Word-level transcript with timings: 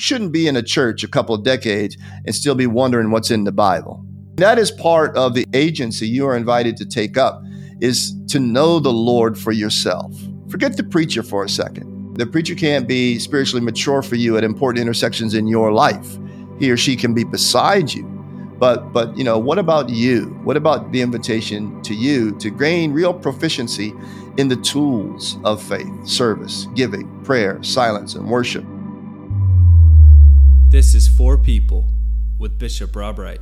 shouldn't 0.00 0.32
be 0.32 0.46
in 0.48 0.56
a 0.56 0.62
church 0.62 1.04
a 1.04 1.08
couple 1.08 1.34
of 1.34 1.44
decades 1.44 1.96
and 2.24 2.34
still 2.34 2.54
be 2.54 2.66
wondering 2.66 3.10
what's 3.10 3.30
in 3.30 3.44
the 3.44 3.52
Bible. 3.52 4.04
That 4.36 4.58
is 4.58 4.70
part 4.70 5.16
of 5.16 5.34
the 5.34 5.46
agency 5.52 6.08
you 6.08 6.26
are 6.26 6.36
invited 6.36 6.76
to 6.78 6.86
take 6.86 7.18
up 7.18 7.42
is 7.80 8.14
to 8.28 8.38
know 8.38 8.78
the 8.78 8.92
Lord 8.92 9.38
for 9.38 9.52
yourself. 9.52 10.14
Forget 10.48 10.76
the 10.76 10.84
preacher 10.84 11.22
for 11.22 11.44
a 11.44 11.48
second. 11.48 12.16
The 12.16 12.26
preacher 12.26 12.54
can't 12.54 12.88
be 12.88 13.18
spiritually 13.18 13.64
mature 13.64 14.02
for 14.02 14.16
you 14.16 14.36
at 14.36 14.44
important 14.44 14.82
intersections 14.82 15.34
in 15.34 15.46
your 15.46 15.72
life. 15.72 16.18
He 16.58 16.70
or 16.70 16.76
she 16.76 16.96
can 16.96 17.14
be 17.14 17.24
beside 17.24 17.92
you. 17.92 18.04
But 18.58 18.92
but 18.92 19.16
you 19.16 19.24
know, 19.24 19.38
what 19.38 19.58
about 19.58 19.88
you? 19.88 20.38
What 20.44 20.56
about 20.56 20.92
the 20.92 21.00
invitation 21.00 21.80
to 21.82 21.94
you 21.94 22.32
to 22.38 22.50
gain 22.50 22.92
real 22.92 23.14
proficiency 23.14 23.94
in 24.36 24.48
the 24.48 24.56
tools 24.56 25.38
of 25.44 25.62
faith, 25.62 26.06
service, 26.06 26.66
giving, 26.74 27.08
prayer, 27.24 27.62
silence, 27.62 28.14
and 28.14 28.28
worship? 28.28 28.64
This 30.70 30.94
is 30.94 31.08
For 31.08 31.36
People 31.36 31.88
with 32.38 32.56
Bishop 32.56 32.94
Rob 32.94 33.18
Wright. 33.18 33.40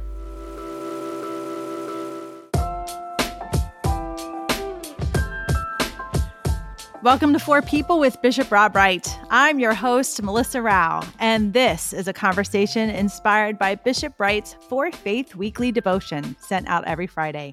Welcome 7.03 7.35
to 7.35 7.39
For 7.39 7.61
People 7.61 8.01
with 8.01 8.17
Bishop 8.23 8.51
Rob 8.51 8.75
Wright. 8.75 9.07
I'm 9.29 9.59
your 9.59 9.75
host, 9.75 10.23
Melissa 10.23 10.63
Rao, 10.63 11.03
and 11.19 11.53
this 11.53 11.93
is 11.93 12.09
a 12.09 12.15
conversation 12.15 12.89
inspired 12.89 13.59
by 13.59 13.75
Bishop 13.75 14.19
Wright's 14.19 14.55
For 14.71 14.91
Faith 14.91 15.35
weekly 15.35 15.71
devotion 15.71 16.35
sent 16.41 16.67
out 16.67 16.87
every 16.87 17.07
Friday. 17.07 17.53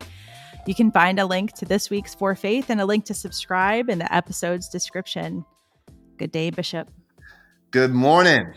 You 0.65 0.73
can 0.73 0.89
find 0.89 1.19
a 1.19 1.25
link 1.25 1.51
to 1.51 1.65
this 1.65 1.89
week's 1.89 2.15
For 2.15 2.33
Faith 2.33 2.69
and 2.69 2.79
a 2.79 2.85
link 2.85 3.03
to 3.07 3.13
subscribe 3.13 3.89
in 3.89 3.99
the 3.99 4.15
episode's 4.15 4.69
description. 4.69 5.43
Good 6.15 6.31
day, 6.31 6.49
Bishop. 6.49 6.89
Good 7.71 7.91
morning. 7.91 8.53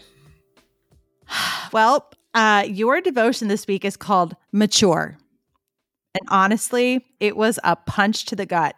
Well, 1.71 2.11
uh, 2.33 2.65
your 2.67 3.03
devotion 3.03 3.49
this 3.49 3.67
week 3.67 3.85
is 3.85 3.95
called 3.95 4.35
Mature. 4.53 5.19
And 6.15 6.27
honestly, 6.29 7.05
it 7.21 7.37
was 7.37 7.59
a 7.63 7.77
punch 7.77 8.25
to 8.27 8.37
the 8.37 8.47
gut. 8.47 8.75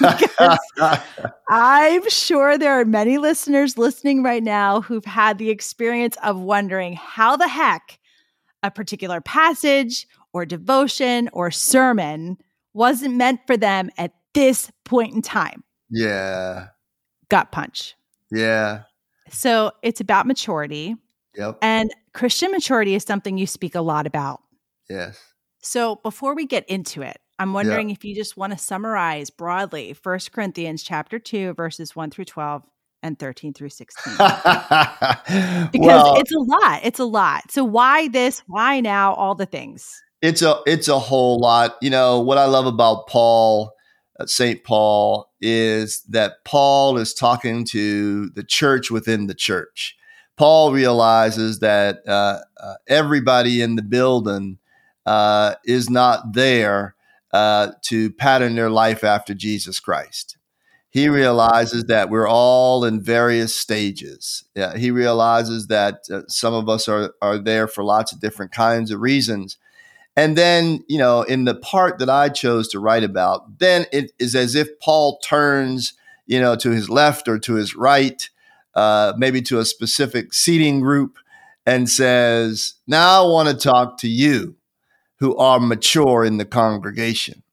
I'm 1.48 2.08
sure 2.10 2.58
there 2.58 2.78
are 2.78 2.84
many 2.84 3.18
listeners 3.18 3.78
listening 3.78 4.22
right 4.22 4.42
now 4.42 4.82
who've 4.82 5.04
had 5.04 5.38
the 5.38 5.50
experience 5.50 6.16
of 6.22 6.38
wondering 6.38 6.94
how 6.94 7.36
the 7.36 7.48
heck 7.48 7.98
a 8.62 8.70
particular 8.70 9.20
passage 9.20 10.06
or 10.32 10.44
devotion 10.44 11.28
or 11.32 11.50
sermon 11.50 12.38
wasn't 12.72 13.14
meant 13.14 13.40
for 13.46 13.56
them 13.56 13.90
at 13.98 14.12
this 14.32 14.70
point 14.84 15.14
in 15.14 15.22
time. 15.22 15.62
Yeah. 15.90 16.68
Gut 17.28 17.52
punch. 17.52 17.94
Yeah. 18.30 18.82
So 19.30 19.72
it's 19.82 20.00
about 20.00 20.26
maturity. 20.26 20.96
Yep. 21.36 21.58
And 21.62 21.92
Christian 22.12 22.50
maturity 22.50 22.94
is 22.94 23.02
something 23.02 23.38
you 23.38 23.46
speak 23.46 23.74
a 23.74 23.80
lot 23.80 24.06
about. 24.06 24.40
Yes. 24.88 25.20
So 25.60 25.96
before 25.96 26.34
we 26.34 26.46
get 26.46 26.68
into 26.68 27.02
it, 27.02 27.18
I'm 27.38 27.52
wondering 27.52 27.88
yeah. 27.88 27.94
if 27.94 28.04
you 28.04 28.14
just 28.14 28.36
want 28.36 28.52
to 28.52 28.58
summarize 28.58 29.30
broadly 29.30 29.96
1 30.00 30.18
Corinthians 30.32 30.82
chapter 30.82 31.18
2 31.18 31.54
verses 31.54 31.96
1 31.96 32.10
through 32.10 32.26
12 32.26 32.62
and 33.02 33.18
13 33.18 33.52
through 33.52 33.70
16. 33.70 34.14
because 34.16 35.70
well, 35.74 36.16
it's 36.16 36.32
a 36.32 36.38
lot. 36.38 36.80
It's 36.84 36.98
a 36.98 37.04
lot. 37.04 37.50
So 37.50 37.64
why 37.64 38.08
this? 38.08 38.42
Why 38.46 38.80
now? 38.80 39.14
All 39.14 39.34
the 39.34 39.46
things. 39.46 40.02
It's 40.22 40.40
a 40.40 40.60
it's 40.66 40.88
a 40.88 40.98
whole 40.98 41.38
lot. 41.38 41.76
You 41.82 41.90
know, 41.90 42.20
what 42.20 42.38
I 42.38 42.46
love 42.46 42.66
about 42.66 43.08
Paul 43.08 43.74
uh, 44.18 44.26
St. 44.26 44.62
Paul 44.64 45.30
is 45.40 46.02
that 46.08 46.44
Paul 46.44 46.96
is 46.98 47.12
talking 47.12 47.64
to 47.66 48.30
the 48.30 48.44
church 48.44 48.90
within 48.90 49.26
the 49.26 49.34
church. 49.34 49.96
Paul 50.36 50.72
realizes 50.72 51.60
that 51.60 52.06
uh, 52.06 52.40
uh, 52.58 52.74
everybody 52.88 53.62
in 53.62 53.76
the 53.76 53.82
building 53.82 54.58
uh, 55.06 55.54
is 55.64 55.88
not 55.88 56.32
there 56.32 56.94
uh, 57.32 57.72
to 57.82 58.10
pattern 58.12 58.54
their 58.54 58.70
life 58.70 59.04
after 59.04 59.34
Jesus 59.34 59.80
Christ. 59.80 60.36
He 60.90 61.08
realizes 61.08 61.86
that 61.86 62.08
we're 62.08 62.28
all 62.28 62.84
in 62.84 63.02
various 63.02 63.56
stages. 63.56 64.44
Yeah, 64.54 64.76
he 64.76 64.92
realizes 64.92 65.66
that 65.66 66.04
uh, 66.10 66.22
some 66.28 66.54
of 66.54 66.68
us 66.68 66.88
are, 66.88 67.12
are 67.20 67.38
there 67.38 67.66
for 67.66 67.82
lots 67.82 68.12
of 68.12 68.20
different 68.20 68.52
kinds 68.52 68.92
of 68.92 69.00
reasons. 69.00 69.56
And 70.16 70.38
then, 70.38 70.84
you 70.88 70.98
know, 70.98 71.22
in 71.22 71.44
the 71.44 71.56
part 71.56 71.98
that 71.98 72.08
I 72.08 72.28
chose 72.28 72.68
to 72.68 72.78
write 72.78 73.02
about, 73.02 73.58
then 73.58 73.86
it 73.92 74.12
is 74.20 74.36
as 74.36 74.54
if 74.54 74.68
Paul 74.78 75.18
turns, 75.18 75.94
you 76.26 76.40
know, 76.40 76.54
to 76.54 76.70
his 76.70 76.88
left 76.88 77.26
or 77.26 77.40
to 77.40 77.54
his 77.54 77.74
right, 77.74 78.30
uh, 78.76 79.14
maybe 79.16 79.42
to 79.42 79.58
a 79.58 79.64
specific 79.64 80.32
seating 80.34 80.80
group, 80.80 81.18
and 81.66 81.88
says, 81.88 82.74
Now 82.86 83.24
I 83.24 83.28
want 83.28 83.48
to 83.48 83.56
talk 83.56 83.98
to 83.98 84.08
you 84.08 84.56
who 85.20 85.36
are 85.36 85.60
mature 85.60 86.24
in 86.24 86.38
the 86.38 86.44
congregation 86.44 87.44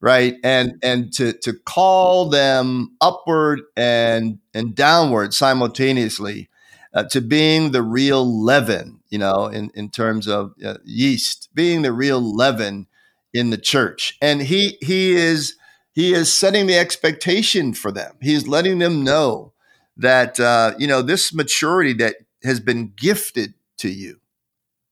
right? 0.00 0.34
And 0.44 0.74
and 0.82 1.12
to 1.14 1.32
to 1.32 1.52
call 1.52 2.28
them 2.28 2.96
upward 3.00 3.62
and 3.76 4.38
and 4.54 4.74
downward 4.74 5.34
simultaneously 5.34 6.48
uh, 6.94 7.04
to 7.04 7.20
being 7.20 7.72
the 7.72 7.82
real 7.82 8.24
leaven 8.44 9.00
you 9.08 9.18
know 9.18 9.46
in 9.46 9.70
in 9.74 9.90
terms 9.90 10.26
of 10.28 10.52
uh, 10.64 10.76
yeast 10.84 11.48
being 11.54 11.82
the 11.82 11.92
real 11.92 12.20
leaven 12.20 12.86
in 13.32 13.50
the 13.50 13.58
church. 13.58 14.16
And 14.20 14.42
he 14.42 14.78
he 14.80 15.12
is 15.14 15.56
he 15.92 16.12
is 16.12 16.32
setting 16.32 16.66
the 16.66 16.78
expectation 16.78 17.72
for 17.72 17.90
them. 17.90 18.16
He's 18.20 18.46
letting 18.46 18.78
them 18.78 19.02
know 19.02 19.52
that 19.96 20.38
uh, 20.40 20.74
you 20.78 20.86
know 20.86 21.02
this 21.02 21.34
maturity 21.34 21.92
that 21.94 22.16
has 22.42 22.60
been 22.60 22.92
gifted 22.96 23.54
to 23.78 23.88
you 23.88 24.18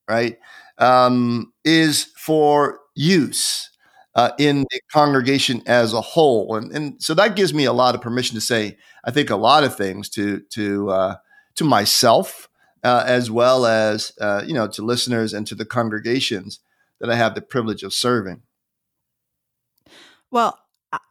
right 0.09 0.39
um, 0.79 1.53
is 1.65 2.05
for 2.17 2.81
use 2.95 3.71
uh, 4.15 4.31
in 4.39 4.63
the 4.71 4.81
congregation 4.93 5.63
as 5.67 5.93
a 5.93 6.01
whole. 6.01 6.57
And, 6.57 6.73
and 6.73 7.03
so 7.03 7.15
that 7.15 7.37
gives 7.37 7.53
me 7.53 7.65
a 7.65 7.73
lot 7.73 7.95
of 7.95 8.01
permission 8.01 8.35
to 8.35 8.41
say, 8.41 8.79
I 9.05 9.11
think 9.11 9.31
a 9.31 9.37
lot 9.37 9.65
of 9.65 9.77
things 9.77 10.09
to, 10.11 10.41
to, 10.51 10.91
uh, 10.91 11.17
to 11.57 11.65
myself, 11.65 12.49
uh, 12.83 13.05
as 13.07 13.31
well 13.31 13.67
as, 13.67 14.13
uh, 14.21 14.43
you 14.47 14.55
know, 14.55 14.69
to 14.69 14.83
listeners 14.83 15.33
and 15.33 15.47
to 15.47 15.55
the 15.55 15.65
congregations 15.65 16.61
that 17.01 17.11
I 17.11 17.17
have 17.17 17.35
the 17.35 17.43
privilege 17.43 17.83
of 17.83 17.93
serving. 17.93 18.43
Well, 20.31 20.59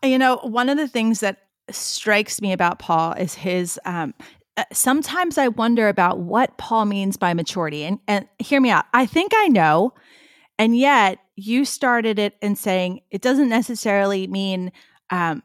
you 0.02 0.18
know, 0.18 0.38
one 0.38 0.70
of 0.70 0.78
the 0.78 0.88
things 0.88 1.20
that 1.20 1.43
strikes 1.69 2.41
me 2.41 2.51
about 2.51 2.79
Paul 2.79 3.13
is 3.13 3.34
his 3.34 3.79
um, 3.85 4.13
uh, 4.56 4.63
sometimes 4.72 5.38
I 5.38 5.47
wonder 5.47 5.88
about 5.88 6.19
what 6.19 6.57
Paul 6.57 6.85
means 6.85 7.18
by 7.18 7.34
maturity. 7.34 7.84
And, 7.85 8.00
and 8.07 8.28
hear 8.40 8.62
me 8.62 8.69
out. 8.69 8.85
I 8.94 9.06
think 9.06 9.31
I 9.35 9.47
know. 9.47 9.94
And 10.59 10.78
yet 10.78 11.19
you 11.35 11.66
started 11.66 12.19
it 12.19 12.35
in 12.41 12.56
saying 12.56 13.01
it 13.09 13.22
doesn't 13.22 13.50
necessarily 13.50 14.28
mean 14.28 14.72
um, 15.09 15.41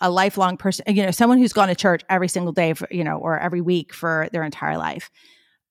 a 0.00 0.10
lifelong 0.10 0.56
person, 0.56 0.84
you 0.94 1.02
know, 1.02 1.10
someone 1.10 1.38
who's 1.38 1.52
gone 1.52 1.68
to 1.68 1.74
church 1.74 2.02
every 2.08 2.28
single 2.28 2.52
day, 2.52 2.72
for, 2.72 2.86
you 2.90 3.02
know, 3.02 3.16
or 3.16 3.38
every 3.38 3.60
week 3.60 3.92
for 3.92 4.28
their 4.32 4.44
entire 4.44 4.78
life. 4.78 5.10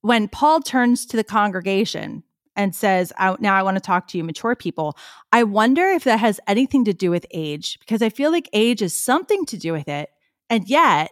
When 0.01 0.27
Paul 0.27 0.59
turns 0.61 1.05
to 1.07 1.17
the 1.17 1.23
congregation 1.23 2.23
and 2.55 2.75
says, 2.75 3.13
Now 3.39 3.55
I 3.55 3.63
want 3.63 3.75
to 3.75 3.81
talk 3.81 4.07
to 4.09 4.17
you, 4.17 4.23
mature 4.23 4.55
people, 4.55 4.97
I 5.31 5.43
wonder 5.43 5.85
if 5.87 6.03
that 6.03 6.19
has 6.19 6.39
anything 6.47 6.85
to 6.85 6.93
do 6.93 7.11
with 7.11 7.25
age, 7.31 7.79
because 7.79 8.01
I 8.01 8.09
feel 8.09 8.31
like 8.31 8.49
age 8.53 8.81
is 8.81 8.95
something 8.95 9.45
to 9.47 9.57
do 9.57 9.73
with 9.73 9.87
it. 9.87 10.09
And 10.49 10.67
yet, 10.67 11.11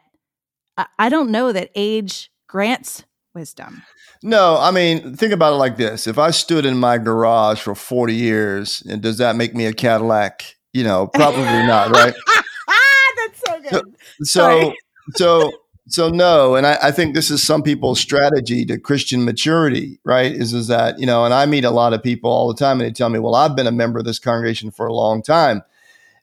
I 0.98 1.10
don't 1.10 1.32
know 1.32 1.52
that 1.52 1.72
age 1.76 2.32
grants 2.48 3.04
wisdom. 3.34 3.84
No, 4.22 4.58
I 4.60 4.72
mean, 4.72 5.16
think 5.16 5.32
about 5.32 5.54
it 5.54 5.58
like 5.58 5.78
this. 5.78 6.08
If 6.08 6.18
I 6.18 6.32
stood 6.32 6.66
in 6.66 6.78
my 6.78 6.98
garage 6.98 7.62
for 7.62 7.76
40 7.76 8.14
years, 8.14 8.84
and 8.90 9.02
does 9.02 9.18
that 9.20 9.36
make 9.36 9.56
me 9.56 9.66
a 9.66 9.74
Cadillac? 9.74 10.56
You 10.74 10.84
know, 10.84 11.08
probably 11.08 11.44
not, 11.44 11.90
right? 11.92 12.14
That's 13.16 13.42
so 13.46 13.62
good. 13.62 13.96
So, 14.24 14.24
so, 14.24 14.74
so, 15.16 15.52
so, 15.90 16.10
no. 16.10 16.56
And 16.56 16.66
I, 16.66 16.78
I, 16.84 16.92
think 16.92 17.14
this 17.14 17.30
is 17.30 17.44
some 17.44 17.64
people's 17.64 18.00
strategy 18.00 18.66
to 18.66 18.78
Christian 18.78 19.26
maturity, 19.26 20.00
right? 20.04 20.32
Is, 20.32 20.54
is 20.54 20.68
that, 20.68 21.00
you 21.00 21.06
know, 21.06 21.26
and 21.26 21.34
I 21.34 21.46
meet 21.46 21.66
a 21.66 21.72
lot 21.72 21.94
of 21.94 22.02
people 22.02 22.32
all 22.32 22.48
the 22.48 22.60
time 22.60 22.80
and 22.80 22.88
they 22.88 22.94
tell 22.94 23.10
me, 23.10 23.20
well, 23.20 23.36
I've 23.36 23.56
been 23.56 23.68
a 23.68 23.72
member 23.72 24.00
of 24.00 24.06
this 24.06 24.20
congregation 24.20 24.72
for 24.72 24.88
a 24.88 24.94
long 24.94 25.22
time 25.22 25.64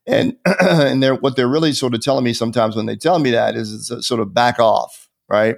and 0.06 0.36
and 0.60 1.02
they're 1.02 1.14
what 1.14 1.36
they're 1.36 1.48
really 1.48 1.72
sort 1.72 1.94
of 1.94 2.00
telling 2.00 2.24
me 2.24 2.32
sometimes 2.32 2.76
when 2.76 2.86
they 2.86 2.96
tell 2.96 3.18
me 3.18 3.30
that 3.32 3.56
is 3.56 3.90
it's 3.90 4.06
sort 4.06 4.20
of 4.20 4.32
back 4.32 4.58
off, 4.58 5.08
right? 5.28 5.56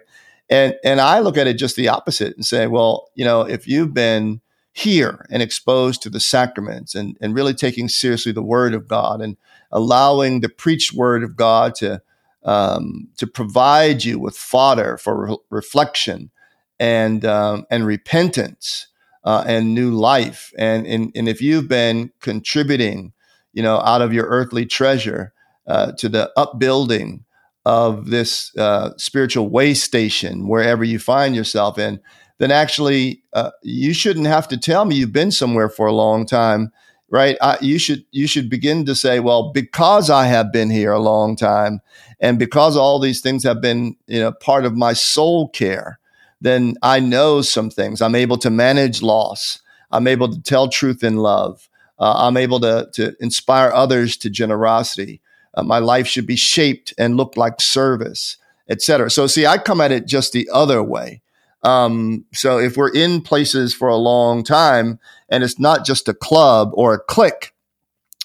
And 0.48 0.74
and 0.84 1.00
I 1.00 1.20
look 1.20 1.36
at 1.36 1.46
it 1.46 1.54
just 1.54 1.76
the 1.76 1.88
opposite 1.88 2.34
and 2.36 2.44
say, 2.44 2.66
well, 2.66 3.10
you 3.14 3.24
know, 3.24 3.42
if 3.42 3.68
you've 3.68 3.94
been 3.94 4.40
here 4.72 5.26
and 5.30 5.42
exposed 5.42 6.02
to 6.02 6.10
the 6.10 6.20
sacraments 6.20 6.94
and 6.94 7.16
and 7.20 7.34
really 7.34 7.54
taking 7.54 7.88
seriously 7.88 8.32
the 8.32 8.42
Word 8.42 8.74
of 8.74 8.88
God 8.88 9.20
and 9.20 9.36
allowing 9.70 10.40
the 10.40 10.48
preached 10.48 10.94
Word 10.94 11.22
of 11.22 11.36
God 11.36 11.74
to 11.76 12.00
um, 12.44 13.08
to 13.16 13.26
provide 13.26 14.04
you 14.04 14.18
with 14.18 14.36
fodder 14.36 14.96
for 14.98 15.26
re- 15.26 15.36
reflection 15.50 16.30
and 16.78 17.24
um, 17.24 17.66
and 17.70 17.86
repentance 17.86 18.88
uh, 19.24 19.44
and 19.46 19.74
new 19.74 19.90
life, 19.90 20.52
and, 20.56 20.86
and 20.86 21.12
and 21.14 21.28
if 21.28 21.40
you've 21.42 21.68
been 21.68 22.12
contributing 22.20 23.12
you 23.58 23.62
know, 23.62 23.80
out 23.80 24.02
of 24.02 24.12
your 24.12 24.26
earthly 24.26 24.66
treasure 24.66 25.32
uh, 25.66 25.90
to 25.92 26.08
the 26.08 26.30
upbuilding 26.36 27.24
of 27.64 28.08
this 28.08 28.56
uh, 28.56 28.90
spiritual 28.96 29.48
way 29.48 29.74
station 29.74 30.46
wherever 30.48 30.84
you 30.84 30.98
find 30.98 31.34
yourself 31.34 31.76
in. 31.78 32.00
then 32.38 32.52
actually 32.52 33.20
uh, 33.32 33.50
you 33.62 33.92
shouldn't 33.92 34.28
have 34.28 34.46
to 34.46 34.56
tell 34.56 34.84
me 34.84 34.94
you've 34.94 35.12
been 35.12 35.32
somewhere 35.32 35.68
for 35.68 35.86
a 35.86 35.92
long 35.92 36.24
time, 36.24 36.70
right? 37.10 37.36
I, 37.40 37.58
you 37.60 37.78
should 37.78 38.04
you 38.10 38.26
should 38.26 38.50
begin 38.50 38.84
to 38.86 38.94
say, 38.94 39.20
well, 39.20 39.52
because 39.52 40.10
I 40.10 40.26
have 40.26 40.52
been 40.52 40.70
here 40.70 40.92
a 40.92 41.00
long 41.00 41.36
time, 41.36 41.80
and 42.20 42.38
because 42.38 42.76
all 42.76 42.98
these 42.98 43.20
things 43.20 43.44
have 43.44 43.60
been 43.60 43.96
you 44.06 44.20
know 44.20 44.32
part 44.32 44.64
of 44.64 44.76
my 44.76 44.92
soul 44.92 45.48
care, 45.48 45.98
then 46.40 46.74
I 46.82 47.00
know 47.00 47.42
some 47.42 47.70
things. 47.70 48.02
I'm 48.02 48.14
able 48.14 48.38
to 48.38 48.50
manage 48.50 49.02
loss. 49.02 49.60
I'm 49.90 50.06
able 50.06 50.28
to 50.30 50.40
tell 50.42 50.68
truth 50.68 51.02
in 51.02 51.16
love. 51.16 51.68
Uh, 51.98 52.14
I'm 52.16 52.36
able 52.36 52.60
to 52.60 52.88
to 52.94 53.14
inspire 53.20 53.72
others 53.72 54.16
to 54.18 54.30
generosity. 54.30 55.20
Uh, 55.54 55.62
my 55.62 55.78
life 55.78 56.06
should 56.06 56.26
be 56.26 56.36
shaped 56.36 56.94
and 56.98 57.16
look 57.16 57.36
like 57.36 57.60
service, 57.60 58.36
etc. 58.68 59.10
So, 59.10 59.26
see, 59.26 59.46
I 59.46 59.58
come 59.58 59.80
at 59.80 59.92
it 59.92 60.06
just 60.06 60.32
the 60.32 60.48
other 60.52 60.82
way. 60.82 61.22
Um, 61.62 62.24
so, 62.32 62.58
if 62.58 62.76
we're 62.76 62.92
in 62.92 63.20
places 63.20 63.74
for 63.74 63.88
a 63.88 63.96
long 63.96 64.44
time 64.44 64.98
and 65.28 65.42
it's 65.42 65.58
not 65.58 65.84
just 65.84 66.08
a 66.08 66.14
club 66.14 66.70
or 66.74 66.94
a 66.94 67.00
clique, 67.00 67.52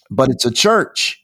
but 0.09 0.29
it's 0.29 0.45
a 0.45 0.51
church, 0.51 1.23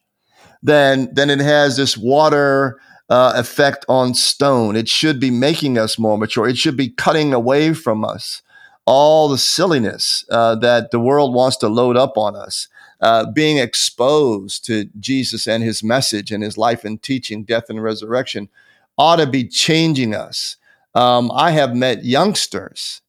then 0.64 1.10
then 1.14 1.30
it 1.30 1.40
has 1.40 1.78
this 1.78 1.98
water 1.98 2.80
uh, 3.10 3.34
effect 3.36 3.86
on 3.88 4.14
stone. 4.14 4.76
It 4.76 4.90
should 4.90 5.20
be 5.20 5.32
making 5.32 5.78
us 5.78 6.00
more 6.00 6.18
mature. 6.18 6.48
It 6.48 6.58
should 6.58 6.78
be 6.78 6.90
cutting 6.90 7.34
away 7.34 7.74
from 7.74 8.04
us 8.04 8.42
all 8.86 9.30
the 9.30 9.38
silliness 9.38 10.26
uh, 10.32 10.56
that 10.56 10.90
the 10.90 11.00
world 11.00 11.34
wants 11.34 11.58
to 11.58 11.68
load 11.68 11.96
up 11.96 12.18
on 12.18 12.36
us 12.36 12.68
uh, 13.02 13.32
being 13.32 13.58
exposed 13.58 14.66
to 14.66 14.86
Jesus 15.00 15.48
and 15.48 15.64
his 15.64 15.84
message 15.84 16.32
and 16.32 16.44
his 16.44 16.58
life 16.58 16.84
and 16.84 17.02
teaching, 17.02 17.44
death 17.44 17.70
and 17.70 17.82
resurrection, 17.82 18.50
ought 18.98 19.18
to 19.18 19.28
be 19.28 19.48
changing 19.48 20.14
us. 20.14 20.58
Um, 20.96 21.32
I 21.34 21.52
have 21.52 21.76
met 21.76 22.04
youngsters, 22.04 23.02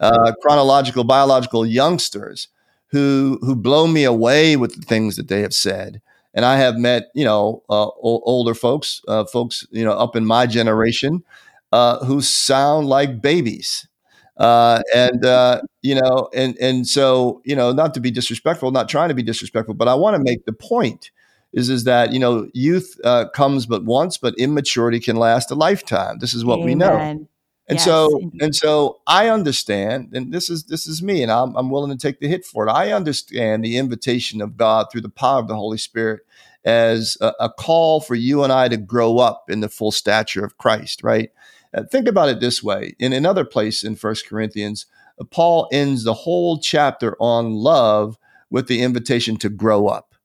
uh, 0.00 0.32
chronological, 0.42 1.04
biological 1.04 1.66
youngsters, 1.66 2.48
who 2.88 3.38
who 3.42 3.56
blow 3.56 3.86
me 3.86 4.04
away 4.04 4.56
with 4.56 4.76
the 4.76 4.82
things 4.82 5.16
that 5.16 5.28
they 5.28 5.42
have 5.42 5.54
said. 5.54 6.00
And 6.34 6.44
I 6.44 6.56
have 6.58 6.76
met, 6.78 7.04
you 7.14 7.24
know, 7.24 7.62
uh, 7.70 7.86
o- 7.88 8.22
older 8.24 8.54
folks, 8.54 9.02
uh, 9.08 9.24
folks, 9.26 9.66
you 9.70 9.84
know, 9.84 9.92
up 9.92 10.16
in 10.16 10.26
my 10.26 10.46
generation, 10.46 11.24
uh, 11.72 12.04
who 12.04 12.20
sound 12.22 12.88
like 12.88 13.20
babies. 13.22 13.88
Uh, 14.36 14.82
and 14.94 15.24
uh, 15.24 15.62
you 15.82 15.94
know, 15.94 16.28
and 16.34 16.56
and 16.58 16.86
so 16.86 17.40
you 17.44 17.56
know, 17.56 17.72
not 17.72 17.94
to 17.94 18.00
be 18.00 18.10
disrespectful, 18.10 18.70
not 18.70 18.88
trying 18.88 19.08
to 19.08 19.14
be 19.14 19.22
disrespectful, 19.22 19.74
but 19.74 19.88
I 19.88 19.94
want 19.94 20.16
to 20.16 20.22
make 20.22 20.44
the 20.44 20.52
point 20.52 21.10
is 21.56 21.70
is 21.70 21.84
that 21.84 22.12
you 22.12 22.20
know, 22.20 22.48
youth 22.54 23.00
uh, 23.02 23.28
comes 23.30 23.66
but 23.66 23.84
once, 23.84 24.18
but 24.18 24.38
immaturity 24.38 25.00
can 25.00 25.16
last 25.16 25.50
a 25.50 25.56
lifetime. 25.56 26.18
This 26.20 26.34
is 26.34 26.44
what 26.44 26.60
Amen. 26.60 26.66
we 26.66 26.74
know. 26.76 27.26
And 27.68 27.78
yes, 27.78 27.84
so 27.84 28.18
indeed. 28.20 28.42
and 28.42 28.54
so 28.54 29.00
I 29.08 29.28
understand, 29.28 30.10
and 30.12 30.32
this 30.32 30.48
is 30.48 30.64
this 30.64 30.86
is 30.86 31.02
me, 31.02 31.22
and 31.22 31.32
I'm 31.32 31.56
I'm 31.56 31.70
willing 31.70 31.90
to 31.90 31.96
take 31.96 32.20
the 32.20 32.28
hit 32.28 32.44
for 32.44 32.68
it. 32.68 32.70
I 32.70 32.92
understand 32.92 33.64
the 33.64 33.78
invitation 33.78 34.40
of 34.40 34.56
God 34.56 34.86
through 34.92 35.00
the 35.00 35.08
power 35.08 35.40
of 35.40 35.48
the 35.48 35.56
Holy 35.56 35.78
Spirit 35.78 36.20
as 36.64 37.16
a, 37.20 37.32
a 37.40 37.48
call 37.50 38.00
for 38.00 38.14
you 38.14 38.44
and 38.44 38.52
I 38.52 38.68
to 38.68 38.76
grow 38.76 39.18
up 39.18 39.48
in 39.48 39.60
the 39.60 39.68
full 39.68 39.92
stature 39.92 40.44
of 40.44 40.58
Christ, 40.58 41.02
right? 41.02 41.30
Uh, 41.72 41.84
think 41.84 42.06
about 42.06 42.28
it 42.28 42.40
this 42.40 42.62
way. 42.62 42.94
In 42.98 43.12
another 43.12 43.44
place 43.44 43.82
in 43.82 43.96
First 43.96 44.28
Corinthians, 44.28 44.86
uh, 45.20 45.24
Paul 45.24 45.68
ends 45.72 46.04
the 46.04 46.14
whole 46.14 46.58
chapter 46.58 47.16
on 47.18 47.54
love 47.54 48.18
with 48.50 48.68
the 48.68 48.82
invitation 48.82 49.36
to 49.38 49.48
grow 49.48 49.86
up. 49.88 50.15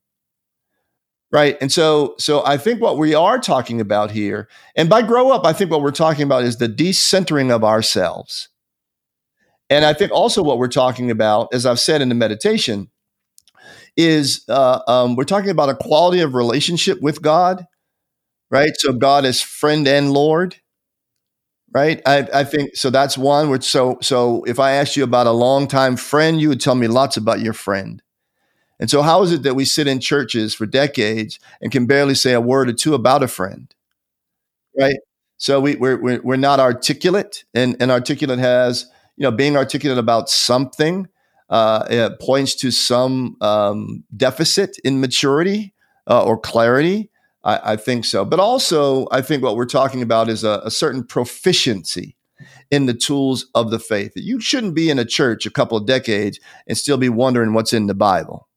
Right. 1.32 1.56
And 1.62 1.72
so 1.72 2.14
so 2.18 2.44
I 2.44 2.58
think 2.58 2.80
what 2.82 2.98
we 2.98 3.14
are 3.14 3.38
talking 3.38 3.80
about 3.80 4.10
here, 4.10 4.48
and 4.76 4.90
by 4.90 5.00
grow 5.00 5.30
up, 5.30 5.46
I 5.46 5.54
think 5.54 5.70
what 5.70 5.80
we're 5.80 5.90
talking 5.90 6.24
about 6.24 6.44
is 6.44 6.58
the 6.58 6.68
decentering 6.68 7.50
of 7.50 7.64
ourselves. 7.64 8.48
And 9.70 9.84
I 9.86 9.94
think 9.94 10.12
also 10.12 10.42
what 10.42 10.58
we're 10.58 10.68
talking 10.68 11.10
about, 11.10 11.48
as 11.54 11.64
I've 11.64 11.80
said 11.80 12.02
in 12.02 12.10
the 12.10 12.14
meditation, 12.14 12.90
is 13.96 14.44
uh, 14.48 14.80
um, 14.86 15.16
we're 15.16 15.24
talking 15.24 15.50
about 15.50 15.68
a 15.68 15.74
quality 15.74 16.20
of 16.20 16.34
relationship 16.34 17.00
with 17.00 17.22
God, 17.22 17.66
right? 18.50 18.72
So 18.78 18.92
God 18.92 19.24
is 19.24 19.40
friend 19.42 19.88
and 19.88 20.12
Lord 20.12 20.56
right? 21.74 22.02
I, 22.06 22.28
I 22.34 22.44
think 22.44 22.76
so. 22.76 22.90
That's 22.90 23.16
one. 23.16 23.50
Which 23.50 23.64
so 23.64 23.98
so 24.02 24.44
if 24.44 24.58
I 24.58 24.72
asked 24.72 24.96
you 24.96 25.04
about 25.04 25.26
a 25.26 25.32
longtime 25.32 25.96
friend, 25.96 26.40
you 26.40 26.48
would 26.48 26.60
tell 26.60 26.74
me 26.74 26.86
lots 26.86 27.16
about 27.16 27.40
your 27.40 27.52
friend. 27.54 28.02
And 28.82 28.90
so, 28.90 29.00
how 29.02 29.22
is 29.22 29.30
it 29.30 29.44
that 29.44 29.54
we 29.54 29.64
sit 29.64 29.86
in 29.86 30.00
churches 30.00 30.56
for 30.56 30.66
decades 30.66 31.38
and 31.60 31.70
can 31.70 31.86
barely 31.86 32.16
say 32.16 32.32
a 32.32 32.40
word 32.40 32.68
or 32.68 32.72
two 32.72 32.94
about 32.94 33.22
a 33.22 33.28
friend, 33.28 33.72
right? 34.76 34.96
So 35.36 35.60
we, 35.60 35.76
we're, 35.76 36.02
we're 36.02 36.20
we're 36.20 36.34
not 36.34 36.58
articulate, 36.58 37.44
and 37.54 37.76
and 37.78 37.92
articulate 37.92 38.40
has 38.40 38.86
you 39.16 39.22
know 39.22 39.30
being 39.30 39.56
articulate 39.56 39.98
about 39.98 40.28
something 40.28 41.06
uh, 41.48 42.10
points 42.20 42.56
to 42.56 42.72
some 42.72 43.36
um, 43.40 44.02
deficit 44.16 44.76
in 44.82 45.00
maturity 45.00 45.74
uh, 46.10 46.24
or 46.24 46.36
clarity. 46.36 47.08
I, 47.44 47.74
I, 47.74 47.76
think 47.76 48.04
so. 48.04 48.24
But 48.24 48.40
also, 48.40 49.06
I 49.12 49.22
think 49.22 49.44
what 49.44 49.54
we're 49.54 49.66
talking 49.66 50.02
about 50.02 50.28
is 50.28 50.42
a, 50.42 50.60
a 50.64 50.72
certain 50.72 51.04
proficiency 51.04 52.16
in 52.72 52.86
the 52.86 52.94
tools 52.94 53.46
of 53.54 53.70
the 53.70 53.78
faith. 53.78 54.10
You 54.16 54.40
shouldn't 54.40 54.74
be 54.74 54.90
in 54.90 54.98
a 54.98 55.04
church 55.04 55.46
a 55.46 55.50
couple 55.50 55.78
of 55.78 55.86
decades 55.86 56.40
and 56.66 56.76
still 56.76 56.96
be 56.96 57.08
wondering 57.08 57.52
what's 57.52 57.72
in 57.72 57.86
the 57.86 57.94
Bible, 57.94 58.48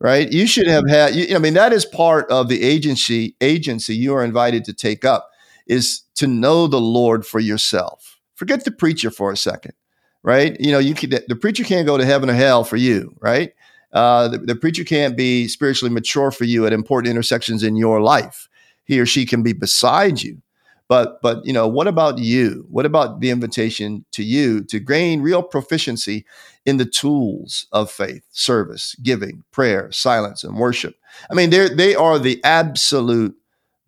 right? 0.00 0.30
You 0.32 0.46
should 0.46 0.66
have 0.66 0.88
had. 0.88 1.14
You, 1.14 1.34
I 1.34 1.38
mean, 1.38 1.54
that 1.54 1.72
is 1.72 1.84
part 1.84 2.30
of 2.30 2.48
the 2.48 2.62
agency. 2.62 3.36
Agency 3.40 3.94
you 3.94 4.14
are 4.14 4.24
invited 4.24 4.64
to 4.66 4.72
take 4.72 5.04
up 5.04 5.30
is 5.66 6.02
to 6.14 6.26
know 6.26 6.66
the 6.66 6.80
Lord 6.80 7.26
for 7.26 7.40
yourself. 7.40 8.18
Forget 8.34 8.64
the 8.64 8.70
preacher 8.70 9.10
for 9.10 9.32
a 9.32 9.36
second, 9.36 9.74
right? 10.22 10.58
You 10.60 10.72
know, 10.72 10.78
you 10.78 10.94
can, 10.94 11.10
the 11.10 11.36
preacher 11.36 11.64
can't 11.64 11.86
go 11.86 11.98
to 11.98 12.04
heaven 12.04 12.30
or 12.30 12.34
hell 12.34 12.64
for 12.64 12.76
you, 12.76 13.16
right? 13.20 13.52
Uh, 13.92 14.28
the, 14.28 14.38
the 14.38 14.56
preacher 14.56 14.84
can't 14.84 15.16
be 15.16 15.48
spiritually 15.48 15.92
mature 15.92 16.30
for 16.30 16.44
you 16.44 16.66
at 16.66 16.72
important 16.72 17.10
intersections 17.10 17.62
in 17.62 17.76
your 17.76 18.00
life. 18.00 18.48
He 18.84 19.00
or 19.00 19.06
she 19.06 19.26
can 19.26 19.42
be 19.42 19.52
beside 19.52 20.22
you. 20.22 20.40
But 20.88 21.20
but 21.22 21.44
you 21.44 21.52
know, 21.52 21.68
what 21.68 21.86
about 21.86 22.18
you? 22.18 22.66
What 22.70 22.86
about 22.86 23.20
the 23.20 23.30
invitation 23.30 24.04
to 24.12 24.22
you 24.24 24.64
to 24.64 24.80
gain 24.80 25.20
real 25.20 25.42
proficiency 25.42 26.24
in 26.64 26.78
the 26.78 26.86
tools 26.86 27.66
of 27.72 27.90
faith, 27.90 28.24
service, 28.30 28.94
giving, 29.02 29.44
prayer, 29.52 29.92
silence, 29.92 30.44
and 30.44 30.56
worship? 30.56 30.96
I 31.30 31.34
mean, 31.34 31.50
they 31.50 31.68
they 31.68 31.94
are 31.94 32.18
the 32.18 32.42
absolute 32.44 33.36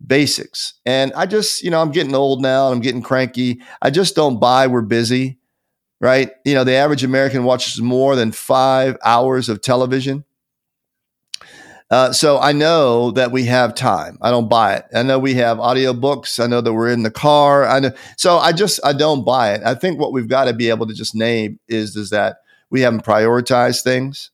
basics. 0.05 0.73
And 0.85 1.13
I 1.13 1.25
just, 1.25 1.63
you 1.63 1.71
know, 1.71 1.81
I'm 1.81 1.91
getting 1.91 2.15
old 2.15 2.41
now, 2.41 2.67
and 2.67 2.75
I'm 2.75 2.81
getting 2.81 3.01
cranky. 3.01 3.61
I 3.81 3.89
just 3.89 4.15
don't 4.15 4.39
buy 4.39 4.67
we're 4.67 4.81
busy 4.81 5.37
right? 5.99 6.31
You 6.45 6.55
know, 6.55 6.63
the 6.63 6.73
average 6.73 7.03
American 7.03 7.43
watches 7.43 7.79
more 7.81 8.15
than 8.15 8.31
five 8.31 8.97
hours 9.03 9.49
of 9.49 9.61
television. 9.61 10.25
Uh, 11.91 12.13
so 12.13 12.39
I 12.39 12.53
know 12.53 13.11
that 13.11 13.33
we 13.33 13.43
have 13.45 13.75
time. 13.75 14.17
I 14.21 14.31
don't 14.31 14.49
buy 14.49 14.75
it. 14.75 14.85
I 14.95 15.03
know 15.03 15.19
we 15.19 15.33
have 15.35 15.57
audiobooks. 15.57 16.41
I 16.41 16.47
know 16.47 16.61
that 16.61 16.73
we're 16.73 16.89
in 16.89 17.03
the 17.03 17.11
car. 17.11 17.67
I 17.67 17.81
know. 17.81 17.91
So 18.17 18.37
I 18.37 18.53
just 18.53 18.79
I 18.85 18.93
don't 18.93 19.25
buy 19.25 19.53
it. 19.53 19.61
I 19.65 19.75
think 19.75 19.99
what 19.99 20.13
we've 20.13 20.29
got 20.29 20.45
to 20.45 20.53
be 20.53 20.69
able 20.69 20.87
to 20.87 20.93
just 20.93 21.13
name 21.13 21.59
is 21.67 21.97
is 21.97 22.09
that 22.11 22.37
we 22.69 22.79
haven't 22.79 23.03
prioritized 23.03 23.83
things. 23.83 24.31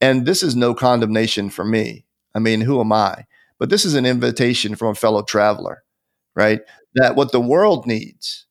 And 0.00 0.26
this 0.26 0.42
is 0.42 0.54
no 0.54 0.74
condemnation 0.74 1.48
for 1.48 1.64
me. 1.64 2.04
I 2.34 2.38
mean, 2.38 2.60
who 2.60 2.80
am 2.80 2.92
I? 2.92 3.24
But 3.58 3.70
this 3.70 3.86
is 3.86 3.94
an 3.94 4.04
invitation 4.04 4.74
from 4.74 4.88
a 4.88 4.94
fellow 4.94 5.22
traveler, 5.22 5.84
right? 6.36 6.60
That 6.96 7.16
what 7.16 7.32
the 7.32 7.40
world 7.40 7.86
needs 7.86 8.46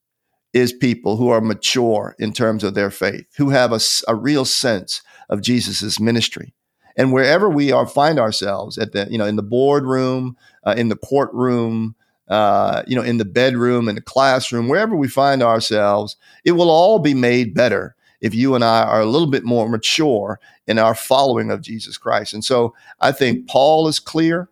is 0.54 0.74
people 0.74 1.18
who 1.18 1.30
are 1.30 1.42
mature 1.42 2.16
in 2.18 2.34
terms 2.34 2.64
of 2.64 2.74
their 2.74 2.90
faith, 2.90 3.28
who 3.38 3.52
have 3.52 3.72
a, 3.72 3.80
a 4.08 4.16
real 4.16 4.46
sense 4.46 5.04
of 5.30 5.42
Jesus's 5.42 6.00
ministry. 6.00 6.56
And 6.96 7.12
wherever 7.12 7.50
we 7.50 7.72
are 7.72 7.88
find 7.88 8.20
ourselves 8.20 8.78
at 8.78 8.92
the, 8.92 9.08
you 9.10 9.18
know, 9.18 9.26
in 9.26 9.36
the 9.36 9.44
boardroom, 9.44 10.38
uh, 10.66 10.76
in 10.78 10.90
the 10.90 10.96
courtroom, 10.96 11.96
uh, 12.28 12.84
you 12.88 12.96
know, 12.96 13.02
in 13.02 13.18
the 13.18 13.26
bedroom, 13.26 13.90
in 13.90 13.96
the 13.96 14.02
classroom, 14.02 14.68
wherever 14.68 14.96
we 14.96 15.08
find 15.08 15.44
ourselves, 15.44 16.16
it 16.46 16.54
will 16.54 16.70
all 16.70 17.00
be 17.00 17.14
made 17.14 17.54
better 17.54 17.96
if 18.22 18.34
you 18.34 18.56
and 18.56 18.64
I 18.64 18.84
are 18.84 19.02
a 19.02 19.06
little 19.06 19.28
bit 19.28 19.44
more 19.44 19.68
mature 19.68 20.40
in 20.68 20.80
our 20.80 20.96
following 20.96 21.52
of 21.52 21.62
Jesus 21.62 21.98
Christ. 21.98 22.34
And 22.34 22.44
so 22.44 22.74
I 23.02 23.12
think 23.12 23.48
Paul 23.48 23.88
is 23.88 24.00
clear. 24.00 24.50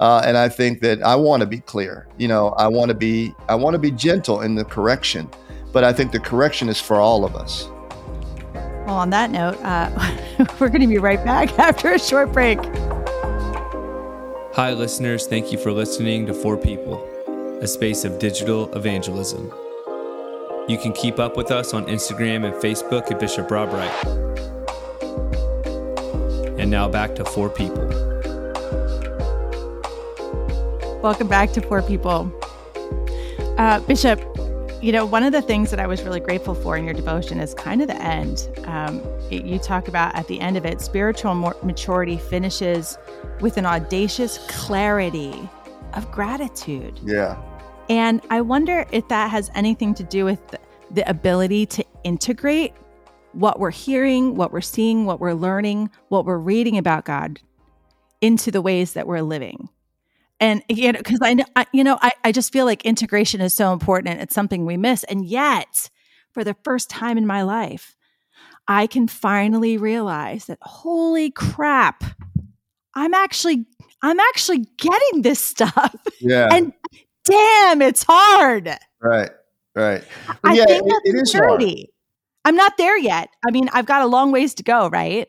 Uh, 0.00 0.22
and 0.24 0.38
I 0.38 0.48
think 0.48 0.80
that 0.80 1.02
I 1.02 1.16
want 1.16 1.40
to 1.40 1.46
be 1.46 1.58
clear. 1.58 2.06
You 2.18 2.28
know, 2.28 2.50
I 2.50 2.68
want 2.68 2.88
to 2.90 2.94
be 2.94 3.34
I 3.48 3.56
want 3.56 3.74
to 3.74 3.80
be 3.80 3.90
gentle 3.90 4.42
in 4.42 4.54
the 4.54 4.64
correction, 4.64 5.28
but 5.72 5.82
I 5.82 5.92
think 5.92 6.12
the 6.12 6.20
correction 6.20 6.68
is 6.68 6.80
for 6.80 6.96
all 6.96 7.24
of 7.24 7.34
us. 7.34 7.68
Well, 8.88 8.96
on 8.96 9.10
that 9.10 9.30
note, 9.30 9.62
uh, 9.62 9.90
we're 10.58 10.70
going 10.70 10.80
to 10.80 10.86
be 10.86 10.96
right 10.96 11.22
back 11.22 11.58
after 11.58 11.92
a 11.92 11.98
short 11.98 12.32
break. 12.32 12.58
Hi, 14.54 14.72
listeners. 14.72 15.26
Thank 15.26 15.52
you 15.52 15.58
for 15.58 15.72
listening 15.72 16.24
to 16.24 16.32
For 16.32 16.56
People, 16.56 17.04
a 17.60 17.66
space 17.66 18.06
of 18.06 18.18
digital 18.18 18.74
evangelism. 18.74 19.52
You 20.68 20.78
can 20.78 20.94
keep 20.94 21.18
up 21.18 21.36
with 21.36 21.50
us 21.50 21.74
on 21.74 21.84
Instagram 21.84 22.46
and 22.46 22.54
Facebook 22.54 23.10
at 23.10 23.20
Bishop 23.20 23.50
Rob 23.50 23.74
Wright. 23.74 24.06
And 26.58 26.70
now 26.70 26.88
back 26.88 27.14
to 27.16 27.26
For 27.26 27.50
People. 27.50 27.86
Welcome 31.02 31.28
back 31.28 31.52
to 31.52 31.60
For 31.60 31.82
People. 31.82 32.32
Uh, 33.58 33.80
Bishop, 33.80 34.27
you 34.80 34.92
know, 34.92 35.04
one 35.04 35.24
of 35.24 35.32
the 35.32 35.42
things 35.42 35.70
that 35.70 35.80
I 35.80 35.86
was 35.86 36.02
really 36.02 36.20
grateful 36.20 36.54
for 36.54 36.76
in 36.76 36.84
your 36.84 36.94
devotion 36.94 37.40
is 37.40 37.52
kind 37.54 37.82
of 37.82 37.88
the 37.88 38.00
end. 38.00 38.48
Um, 38.64 39.00
it, 39.30 39.44
you 39.44 39.58
talk 39.58 39.88
about 39.88 40.14
at 40.14 40.28
the 40.28 40.40
end 40.40 40.56
of 40.56 40.64
it, 40.64 40.80
spiritual 40.80 41.34
maturity 41.34 42.16
finishes 42.16 42.96
with 43.40 43.56
an 43.56 43.66
audacious 43.66 44.38
clarity 44.48 45.48
of 45.94 46.10
gratitude. 46.12 47.00
Yeah. 47.04 47.40
And 47.88 48.20
I 48.30 48.40
wonder 48.40 48.86
if 48.92 49.08
that 49.08 49.30
has 49.30 49.50
anything 49.54 49.94
to 49.94 50.04
do 50.04 50.24
with 50.24 50.46
the, 50.48 50.60
the 50.92 51.08
ability 51.08 51.66
to 51.66 51.84
integrate 52.04 52.72
what 53.32 53.58
we're 53.58 53.70
hearing, 53.70 54.36
what 54.36 54.52
we're 54.52 54.60
seeing, 54.60 55.06
what 55.06 55.18
we're 55.18 55.34
learning, 55.34 55.90
what 56.08 56.24
we're 56.24 56.38
reading 56.38 56.78
about 56.78 57.04
God 57.04 57.40
into 58.20 58.50
the 58.50 58.62
ways 58.62 58.92
that 58.92 59.06
we're 59.06 59.22
living 59.22 59.68
and 60.40 60.62
you 60.68 60.92
know 60.92 60.98
because 60.98 61.18
I, 61.22 61.36
I 61.56 61.66
you 61.72 61.84
know 61.84 61.98
I, 62.00 62.12
I 62.24 62.32
just 62.32 62.52
feel 62.52 62.64
like 62.64 62.84
integration 62.84 63.40
is 63.40 63.54
so 63.54 63.72
important 63.72 64.12
and 64.12 64.20
it's 64.20 64.34
something 64.34 64.64
we 64.64 64.76
miss. 64.76 65.04
And 65.04 65.24
yet 65.24 65.90
for 66.32 66.44
the 66.44 66.54
first 66.64 66.90
time 66.90 67.18
in 67.18 67.26
my 67.26 67.42
life 67.42 67.96
i 68.68 68.86
can 68.86 69.08
finally 69.08 69.76
realize 69.76 70.44
that 70.46 70.58
holy 70.62 71.30
crap 71.30 72.04
i'm 72.94 73.14
actually 73.14 73.64
i'm 74.02 74.20
actually 74.20 74.66
getting 74.76 75.22
this 75.22 75.40
stuff. 75.40 75.96
Yeah. 76.20 76.48
And 76.52 76.72
damn 77.24 77.82
it's 77.82 78.04
hard. 78.06 78.68
Right 79.00 79.30
right. 79.74 80.04
I 80.44 80.54
yeah, 80.54 80.64
think 80.66 80.82
it, 80.86 81.02
it 81.04 81.22
is 81.22 81.32
hard. 81.32 81.62
i'm 82.44 82.56
not 82.56 82.76
there 82.76 82.98
yet. 82.98 83.30
I 83.46 83.50
mean 83.50 83.68
i've 83.72 83.86
got 83.86 84.02
a 84.02 84.06
long 84.06 84.32
ways 84.32 84.54
to 84.54 84.62
go 84.62 84.88
right? 84.88 85.28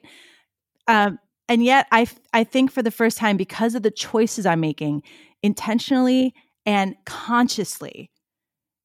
Um 0.88 1.20
and 1.50 1.64
yet 1.64 1.88
I 1.92 2.08
I 2.32 2.44
think 2.46 2.72
for 2.72 2.82
the 2.82 2.92
first 2.92 3.18
time 3.18 3.36
because 3.36 3.76
of 3.76 3.84
the 3.84 3.92
choices 3.92 4.46
I'm 4.46 4.62
making 4.62 5.04
intentionally 5.44 6.34
and 6.66 6.96
consciously 7.06 8.12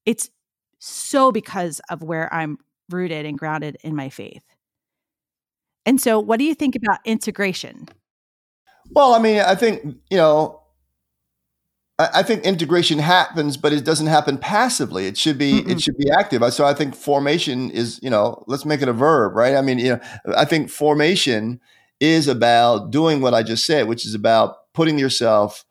it's 0.06 0.30
so 0.78 1.33
because 1.33 1.80
of 1.90 2.02
where 2.02 2.33
I'm 2.33 2.59
rooted 2.90 3.25
and 3.25 3.38
grounded 3.38 3.76
in 3.83 3.97
my 3.97 4.09
faith. 4.11 4.44
And 5.87 6.00
so 6.00 6.18
what 6.18 6.38
do 6.38 6.44
you 6.44 6.54
think 6.54 6.76
about 6.76 6.99
integration? 7.04 7.88
Well, 8.90 9.14
I 9.14 9.18
mean, 9.18 9.40
I 9.40 9.54
think, 9.54 9.97
you 10.11 10.16
know, 10.16 10.61
I, 11.99 12.23
think 12.23 12.42
integration 12.44 12.99
happens, 12.99 13.56
but 13.56 13.73
it 13.73 13.85
doesn't 13.85 14.09
happen 14.09 14.37
passively. 14.37 15.06
It 15.06 15.16
should 15.16 15.38
be 15.38 15.62
Mm-mm. 15.62 15.71
it 15.71 15.80
should 15.80 15.97
be 15.97 16.11
active. 16.11 16.42
So 16.52 16.66
I 16.66 16.75
think 16.75 16.94
formation 16.94 17.71
is, 17.71 18.00
you 18.02 18.11
know, 18.11 18.42
let's 18.49 18.64
make 18.64 18.83
it 18.83 18.88
a 18.88 18.92
verb, 18.92 19.37
right? 19.37 19.54
I 19.54 19.62
mean, 19.62 19.78
you 19.78 19.90
know, 19.90 20.00
I 20.37 20.44
think 20.44 20.71
formation 20.71 21.61
is 22.00 22.28
about 22.28 22.90
doing 22.90 23.20
what 23.20 23.34
I 23.34 23.42
just 23.42 23.66
said, 23.66 23.88
which 23.88 24.04
is 24.04 24.14
about 24.14 24.56
putting 24.72 24.98
yourself 24.98 25.64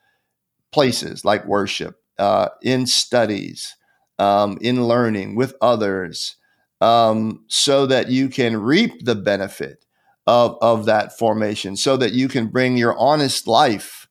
places 0.72 1.24
like 1.24 1.46
worship, 1.46 1.98
uh, 2.18 2.50
in 2.62 2.86
studies, 2.88 3.75
um, 4.20 4.58
in 4.62 4.88
learning 4.88 5.36
with 5.36 5.56
others, 5.62 6.36
um, 6.82 7.44
so 7.48 7.86
that 7.86 8.10
you 8.10 8.30
can 8.30 8.58
reap 8.58 9.06
the 9.06 9.15
benefit 9.15 9.86
of, 10.25 10.58
of 10.62 10.86
that 10.86 11.18
formation, 11.18 11.75
so 11.75 11.98
that 11.98 12.13
you 12.13 12.27
can 12.27 12.48
bring 12.48 12.77
your 12.77 12.98
honest 12.98 13.48
life 13.48 14.08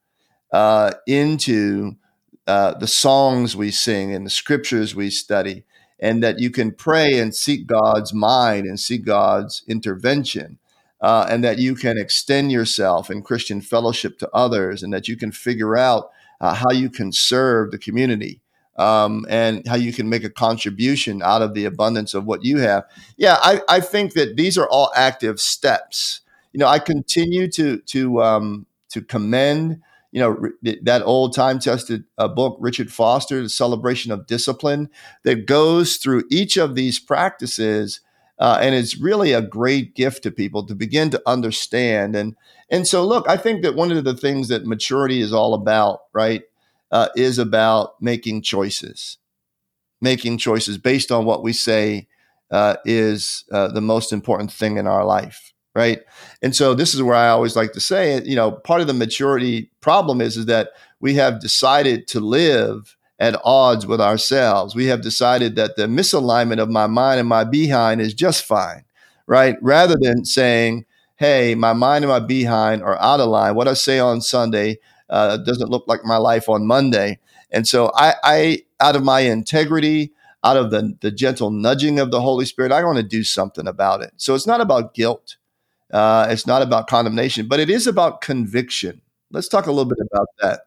uh, 0.53 0.93
into 1.07 1.93
uh, 2.47 2.75
the 2.75 2.87
songs 2.87 3.57
we 3.57 3.71
sing 3.71 4.15
and 4.15 4.27
the 4.27 4.31
scriptures 4.31 4.95
we 4.95 5.11
study, 5.11 5.65
and 5.99 6.23
that 6.23 6.39
you 6.39 6.51
can 6.51 6.73
pray 6.73 7.19
and 7.19 7.35
seek 7.35 7.67
God's 7.67 8.13
mind 8.13 8.67
and 8.67 8.79
seek 8.79 9.05
God's 9.05 9.63
intervention 9.69 10.59
uh, 11.03 11.27
and 11.29 11.45
that 11.45 11.59
you 11.59 11.75
can 11.75 11.99
extend 11.99 12.51
yourself 12.51 13.11
in 13.11 13.23
Christian 13.23 13.61
fellowship 13.61 14.19
to 14.21 14.31
others, 14.33 14.83
and 14.83 14.93
that 14.93 15.09
you 15.09 15.17
can 15.17 15.33
figure 15.33 15.77
out 15.77 16.11
uh, 16.41 16.55
how 16.55 16.71
you 16.71 16.89
can 16.89 17.13
serve 17.13 17.71
the 17.71 17.79
community 17.79 18.41
um, 18.77 19.27
and 19.29 19.67
how 19.67 19.77
you 19.77 19.93
can 19.93 20.09
make 20.09 20.25
a 20.25 20.31
contribution 20.31 21.23
out 21.23 21.43
of 21.43 21.55
the 21.55 21.65
abundance 21.65 22.15
of 22.15 22.25
what 22.25 22.45
you 22.45 22.59
have. 22.59 22.85
Yeah, 23.17 23.37
I, 23.41 23.61
I 23.69 23.81
think 23.81 24.15
that 24.15 24.37
these 24.37 24.57
are 24.57 24.69
all 24.69 24.91
active 24.97 25.41
steps. 25.41 26.21
You 26.53 26.59
know, 26.59 26.67
I 26.67 26.79
continue 26.79 27.49
to 27.49 27.79
to 27.79 28.23
um, 28.23 28.67
to 28.91 29.03
commend 29.03 29.81
you 30.13 30.21
know 30.21 30.51
that 30.83 31.03
old 31.03 31.35
time 31.35 31.59
tested 31.59 32.05
uh, 32.19 32.29
book 32.29 32.59
richard 32.61 32.93
foster 32.93 33.43
the 33.43 33.49
celebration 33.49 34.13
of 34.13 34.27
discipline 34.27 34.91
that 35.25 35.47
goes 35.47 35.97
through 35.97 36.23
each 36.31 36.59
of 36.59 36.75
these 36.75 37.01
practices 37.01 38.01
uh, 38.43 38.59
and 38.61 38.75
it's 38.75 38.99
really 38.99 39.33
a 39.33 39.41
great 39.41 39.95
gift 39.95 40.25
to 40.25 40.31
people 40.33 40.67
to 40.67 40.75
begin 40.75 41.11
to 41.11 41.23
understand. 41.27 42.17
And 42.17 42.35
and 42.71 42.89
so, 42.89 43.07
look, 43.07 43.29
I 43.29 43.37
think 43.37 43.63
that 43.63 43.77
one 43.77 43.93
of 43.93 44.03
the 44.03 44.17
things 44.17 44.49
that 44.49 44.67
maturity 44.67 45.21
is 45.21 45.33
all 45.33 45.55
about, 45.55 46.01
right, 46.13 46.43
uh, 46.91 47.09
is 47.15 47.39
about 47.39 48.03
making 48.03 48.43
choices, 48.43 49.19
making 50.01 50.39
choices 50.39 50.77
based 50.77 51.13
on 51.13 51.25
what 51.25 51.45
we 51.45 51.53
say 51.53 52.09
uh, 52.51 52.79
is 52.85 53.45
uh, 53.53 53.69
the 53.69 53.81
most 53.81 54.13
important 54.13 54.51
thing 54.51 54.77
in 54.77 54.89
our 54.89 55.05
life, 55.05 55.53
right? 55.77 56.01
And 56.43 56.57
so, 56.57 56.75
this 56.75 56.95
is 56.95 57.03
where 57.03 57.15
I 57.15 57.29
always 57.29 57.55
like 57.55 57.71
to 57.75 57.81
say, 57.81 58.21
you 58.25 58.35
know, 58.35 58.51
part 58.51 58.81
of 58.81 58.89
the 58.89 58.93
maturity 58.93 59.71
problem 59.81 60.21
is 60.21 60.37
is 60.37 60.47
that 60.47 60.71
we 60.99 61.15
have 61.15 61.41
decided 61.41 62.09
to 62.09 62.19
live 62.19 62.97
at 63.23 63.41
odds 63.45 63.87
with 63.87 64.01
ourselves. 64.01 64.75
We 64.75 64.87
have 64.87 65.01
decided 65.01 65.55
that 65.55 65.77
the 65.77 65.85
misalignment 65.85 66.61
of 66.61 66.69
my 66.69 66.89
mind 66.89 67.21
and 67.21 67.29
my 67.29 67.45
behind 67.45 68.01
is 68.01 68.15
just 68.15 68.45
fine, 68.45 68.85
right? 69.29 69.57
Rather 69.63 69.97
than 69.99 70.25
saying, 70.25 70.87
hey, 71.15 71.55
my 71.55 71.73
mind 71.73 72.05
and 72.05 72.11
my 72.11 72.19
behind 72.19 72.83
are 72.83 73.01
out 73.01 73.21
of 73.21 73.29
line. 73.29 73.55
What 73.55 73.69
I 73.69 73.75
say 73.75 74.01
on 74.01 74.23
Sunday 74.23 74.79
uh, 75.09 75.37
doesn't 75.37 75.71
look 75.71 75.85
like 75.87 76.05
my 76.05 76.17
life 76.17 76.49
on 76.49 76.67
Monday. 76.67 77.21
And 77.53 77.69
so 77.69 77.93
I, 77.95 78.15
I 78.25 78.63
out 78.81 78.97
of 78.97 79.05
my 79.05 79.21
integrity, 79.21 80.13
out 80.43 80.57
of 80.57 80.73
the, 80.73 80.97
the 81.01 81.13
gentle 81.13 81.53
nudging 81.53 82.01
of 82.01 82.11
the 82.11 82.21
Holy 82.21 82.45
Spirit, 82.45 82.73
I 82.73 82.83
want 82.83 82.97
to 82.97 83.05
do 83.05 83.23
something 83.23 83.69
about 83.69 84.03
it. 84.03 84.13
So 84.17 84.35
it's 84.35 84.49
not 84.49 84.61
about 84.61 84.95
guilt. 84.95 85.37
Uh, 85.93 86.27
it's 86.29 86.49
not 86.49 86.63
about 86.63 86.89
condemnation, 86.89 87.47
but 87.47 87.61
it 87.61 87.71
is 87.71 87.87
about 87.87 88.21
conviction. 88.21 89.01
Let's 89.31 89.47
talk 89.47 89.67
a 89.67 89.71
little 89.71 89.85
bit 89.85 89.99
about 90.11 90.27
that. 90.41 90.61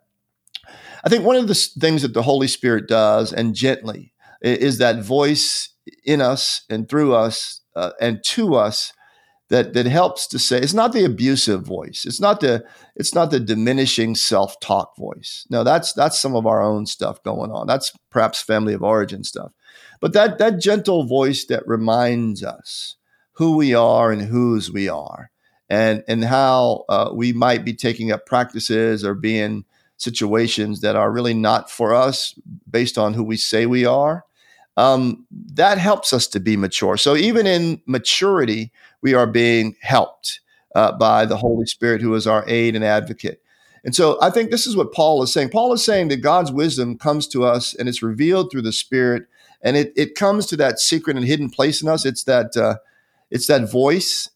I 1.06 1.10
think 1.10 1.24
one 1.24 1.36
of 1.36 1.48
the 1.48 1.56
things 1.56 2.02
that 2.02 2.14
the 2.14 2.24
Holy 2.24 2.48
Spirit 2.48 2.88
does, 2.88 3.32
and 3.32 3.54
gently, 3.54 4.12
is 4.42 4.80
that 4.80 5.04
voice 5.04 5.70
in 6.04 6.20
us 6.20 6.64
and 6.70 6.90
through 6.90 7.14
us 7.14 7.62
uh, 7.76 7.92
and 8.02 8.24
to 8.24 8.56
us 8.56 8.92
that 9.50 9.74
that 9.74 9.86
helps 9.86 10.26
to 10.28 10.40
say 10.40 10.58
it's 10.58 10.74
not 10.74 10.92
the 10.92 11.06
abusive 11.06 11.64
voice. 11.64 12.06
It's 12.06 12.20
not 12.20 12.40
the 12.40 12.66
it's 12.96 13.14
not 13.14 13.30
the 13.30 13.40
diminishing 13.40 14.16
self-talk 14.16 14.98
voice. 14.98 15.46
No 15.50 15.64
that's 15.64 15.94
that's 15.94 16.20
some 16.20 16.36
of 16.36 16.48
our 16.48 16.64
own 16.64 16.88
stuff 16.88 17.22
going 17.24 17.52
on. 17.52 17.68
That's 17.68 17.92
perhaps 18.10 18.42
family 18.42 18.74
of 18.74 18.82
origin 18.82 19.24
stuff. 19.24 19.52
But 20.02 20.14
that 20.14 20.40
that 20.40 20.60
gentle 20.60 21.06
voice 21.06 21.46
that 21.46 21.68
reminds 21.68 22.44
us 22.44 22.96
who 23.34 23.56
we 23.56 23.76
are 23.76 24.12
and 24.12 24.24
whose 24.24 24.72
we 24.72 24.90
are 24.90 25.30
and 25.70 26.04
and 26.08 26.24
how 26.24 26.86
uh, 26.90 27.12
we 27.14 27.32
might 27.32 27.64
be 27.64 27.74
taking 27.74 28.12
up 28.12 28.26
practices 28.26 29.06
or 29.06 29.14
being 29.14 29.66
situations 29.98 30.82
that 30.82 30.96
are 30.96 31.12
really 31.12 31.34
not 31.34 31.70
for 31.70 31.94
us 31.94 32.38
based 32.70 32.98
on 32.98 33.14
who 33.14 33.24
we 33.24 33.38
say 33.38 33.66
we 33.66 33.86
are, 33.86 34.26
um, 34.78 35.26
that 35.54 35.78
helps 35.78 36.12
us 36.12 36.28
to 36.28 36.40
be 36.40 36.58
mature. 36.58 36.98
So 36.98 37.16
even 37.16 37.48
in 37.48 37.82
maturity, 37.86 38.72
we 39.02 39.14
are 39.14 39.28
being 39.28 39.76
helped 39.82 40.42
uh, 40.76 40.92
by 40.92 41.26
the 41.26 41.38
Holy 41.38 41.66
Spirit, 41.66 42.02
who 42.02 42.14
is 42.16 42.28
our 42.28 42.44
aid 42.48 42.76
and 42.76 42.84
advocate. 42.84 43.42
And 43.86 43.96
so 43.96 44.18
I 44.22 44.32
think 44.32 44.50
this 44.50 44.68
is 44.68 44.76
what 44.76 44.94
Paul 44.94 45.22
is 45.24 45.32
saying. 45.32 45.50
Paul 45.50 45.72
is 45.72 45.86
saying 45.86 46.10
that 46.10 46.18
God's 46.18 46.52
wisdom 46.52 46.98
comes 46.98 47.28
to 47.30 47.46
us 47.46 47.74
and 47.76 47.88
it's 47.88 48.02
revealed 48.02 48.52
through 48.52 48.64
the 48.64 48.74
Spirit, 48.74 49.28
and 49.62 49.78
it, 49.78 49.94
it 49.96 50.16
comes 50.16 50.48
to 50.48 50.58
that 50.58 50.80
secret 50.80 51.16
and 51.16 51.26
hidden 51.26 51.50
place 51.50 51.82
in 51.82 51.88
us. 51.88 52.06
It's 52.06 52.24
that 52.24 52.58
uh, 52.58 52.78
it's 53.32 53.48
that 53.48 53.72
voice 53.72 54.30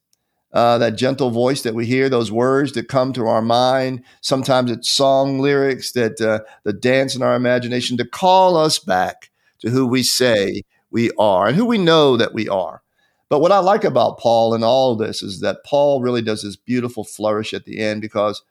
uh, 0.51 0.77
that 0.79 0.97
gentle 0.97 1.29
voice 1.29 1.61
that 1.61 1.75
we 1.75 1.85
hear, 1.85 2.09
those 2.09 2.31
words 2.31 2.71
that 2.73 2.87
come 2.87 3.13
to 3.13 3.27
our 3.27 3.41
mind. 3.41 4.03
Sometimes 4.21 4.71
it's 4.71 4.89
song 4.89 5.39
lyrics 5.39 5.91
that 5.91 6.19
uh, 6.19 6.39
that 6.63 6.81
dance 6.81 7.15
in 7.15 7.21
our 7.21 7.35
imagination 7.35 7.97
to 7.97 8.05
call 8.05 8.57
us 8.57 8.79
back 8.79 9.29
to 9.59 9.69
who 9.69 9.85
we 9.85 10.03
say 10.03 10.63
we 10.91 11.11
are 11.19 11.47
and 11.47 11.55
who 11.55 11.65
we 11.65 11.77
know 11.77 12.17
that 12.17 12.33
we 12.33 12.49
are. 12.49 12.81
But 13.29 13.39
what 13.41 13.51
I 13.51 13.59
like 13.59 13.83
about 13.83 14.17
Paul 14.17 14.55
in 14.55 14.63
all 14.63 14.95
this 14.95 15.21
is 15.21 15.41
that 15.41 15.63
Paul 15.63 16.01
really 16.01 16.23
does 16.23 16.41
this 16.41 16.55
beautiful 16.55 17.03
flourish 17.03 17.53
at 17.53 17.65
the 17.65 17.79
end 17.79 18.01
because 18.01 18.41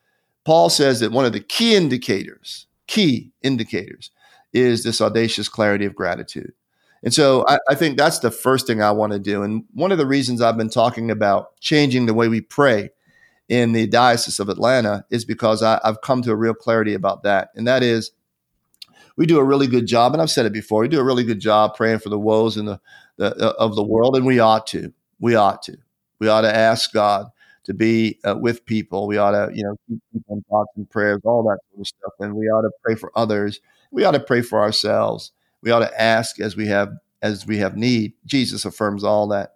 Paul 0.44 0.70
says 0.70 1.00
that 1.00 1.10
one 1.10 1.24
of 1.24 1.32
the 1.32 1.40
key 1.40 1.74
indicators, 1.74 2.66
key 2.86 3.32
indicators, 3.42 4.12
is 4.52 4.84
this 4.84 5.00
audacious 5.00 5.48
clarity 5.48 5.84
of 5.84 5.96
gratitude. 5.96 6.52
And 7.02 7.14
so 7.14 7.44
I, 7.46 7.58
I, 7.68 7.74
think 7.74 7.96
that's 7.96 8.18
the 8.18 8.30
first 8.30 8.66
thing 8.66 8.82
I 8.82 8.90
want 8.90 9.12
to 9.12 9.18
do. 9.18 9.42
And 9.42 9.64
one 9.72 9.92
of 9.92 9.98
the 9.98 10.06
reasons 10.06 10.40
I've 10.40 10.56
been 10.56 10.70
talking 10.70 11.10
about 11.10 11.58
changing 11.60 12.06
the 12.06 12.14
way 12.14 12.28
we 12.28 12.40
pray 12.40 12.90
in 13.48 13.72
the 13.72 13.86
Diocese 13.86 14.40
of 14.40 14.48
Atlanta 14.48 15.04
is 15.10 15.24
because 15.24 15.62
I, 15.62 15.80
I've 15.84 16.00
come 16.00 16.22
to 16.22 16.32
a 16.32 16.36
real 16.36 16.54
clarity 16.54 16.94
about 16.94 17.22
that. 17.22 17.50
And 17.54 17.66
that 17.66 17.82
is, 17.82 18.10
we 19.16 19.26
do 19.26 19.38
a 19.38 19.44
really 19.44 19.66
good 19.66 19.86
job, 19.86 20.12
and 20.12 20.22
I've 20.22 20.30
said 20.30 20.46
it 20.46 20.52
before. 20.52 20.82
We 20.82 20.88
do 20.88 21.00
a 21.00 21.04
really 21.04 21.24
good 21.24 21.40
job 21.40 21.74
praying 21.74 21.98
for 21.98 22.08
the 22.08 22.18
woes 22.18 22.56
in 22.56 22.66
the, 22.66 22.80
the 23.16 23.34
uh, 23.34 23.52
of 23.58 23.74
the 23.74 23.82
world, 23.82 24.16
and 24.16 24.24
we 24.24 24.38
ought 24.38 24.66
to. 24.68 24.92
We 25.18 25.34
ought 25.34 25.62
to. 25.62 25.76
We 26.20 26.28
ought 26.28 26.42
to 26.42 26.54
ask 26.54 26.92
God 26.92 27.26
to 27.64 27.74
be 27.74 28.20
uh, 28.24 28.36
with 28.36 28.64
people. 28.64 29.08
We 29.08 29.18
ought 29.18 29.32
to, 29.32 29.50
you 29.52 29.64
know, 29.64 29.74
keep 29.88 30.00
people 30.12 30.36
in 30.36 30.42
thoughts 30.48 30.70
and 30.76 30.88
prayers, 30.88 31.20
all 31.24 31.42
that 31.42 31.58
sort 31.70 31.80
of 31.80 31.86
stuff. 31.88 32.12
And 32.20 32.34
we 32.34 32.46
ought 32.46 32.62
to 32.62 32.70
pray 32.84 32.94
for 32.94 33.10
others. 33.16 33.60
We 33.90 34.04
ought 34.04 34.12
to 34.12 34.20
pray 34.20 34.40
for 34.40 34.60
ourselves 34.60 35.32
we 35.62 35.70
ought 35.70 35.80
to 35.80 36.00
ask 36.00 36.40
as 36.40 36.56
we 36.56 36.68
have 36.68 36.90
as 37.22 37.46
we 37.46 37.58
have 37.58 37.76
need. 37.76 38.12
Jesus 38.26 38.64
affirms 38.64 39.04
all 39.04 39.28
that. 39.28 39.54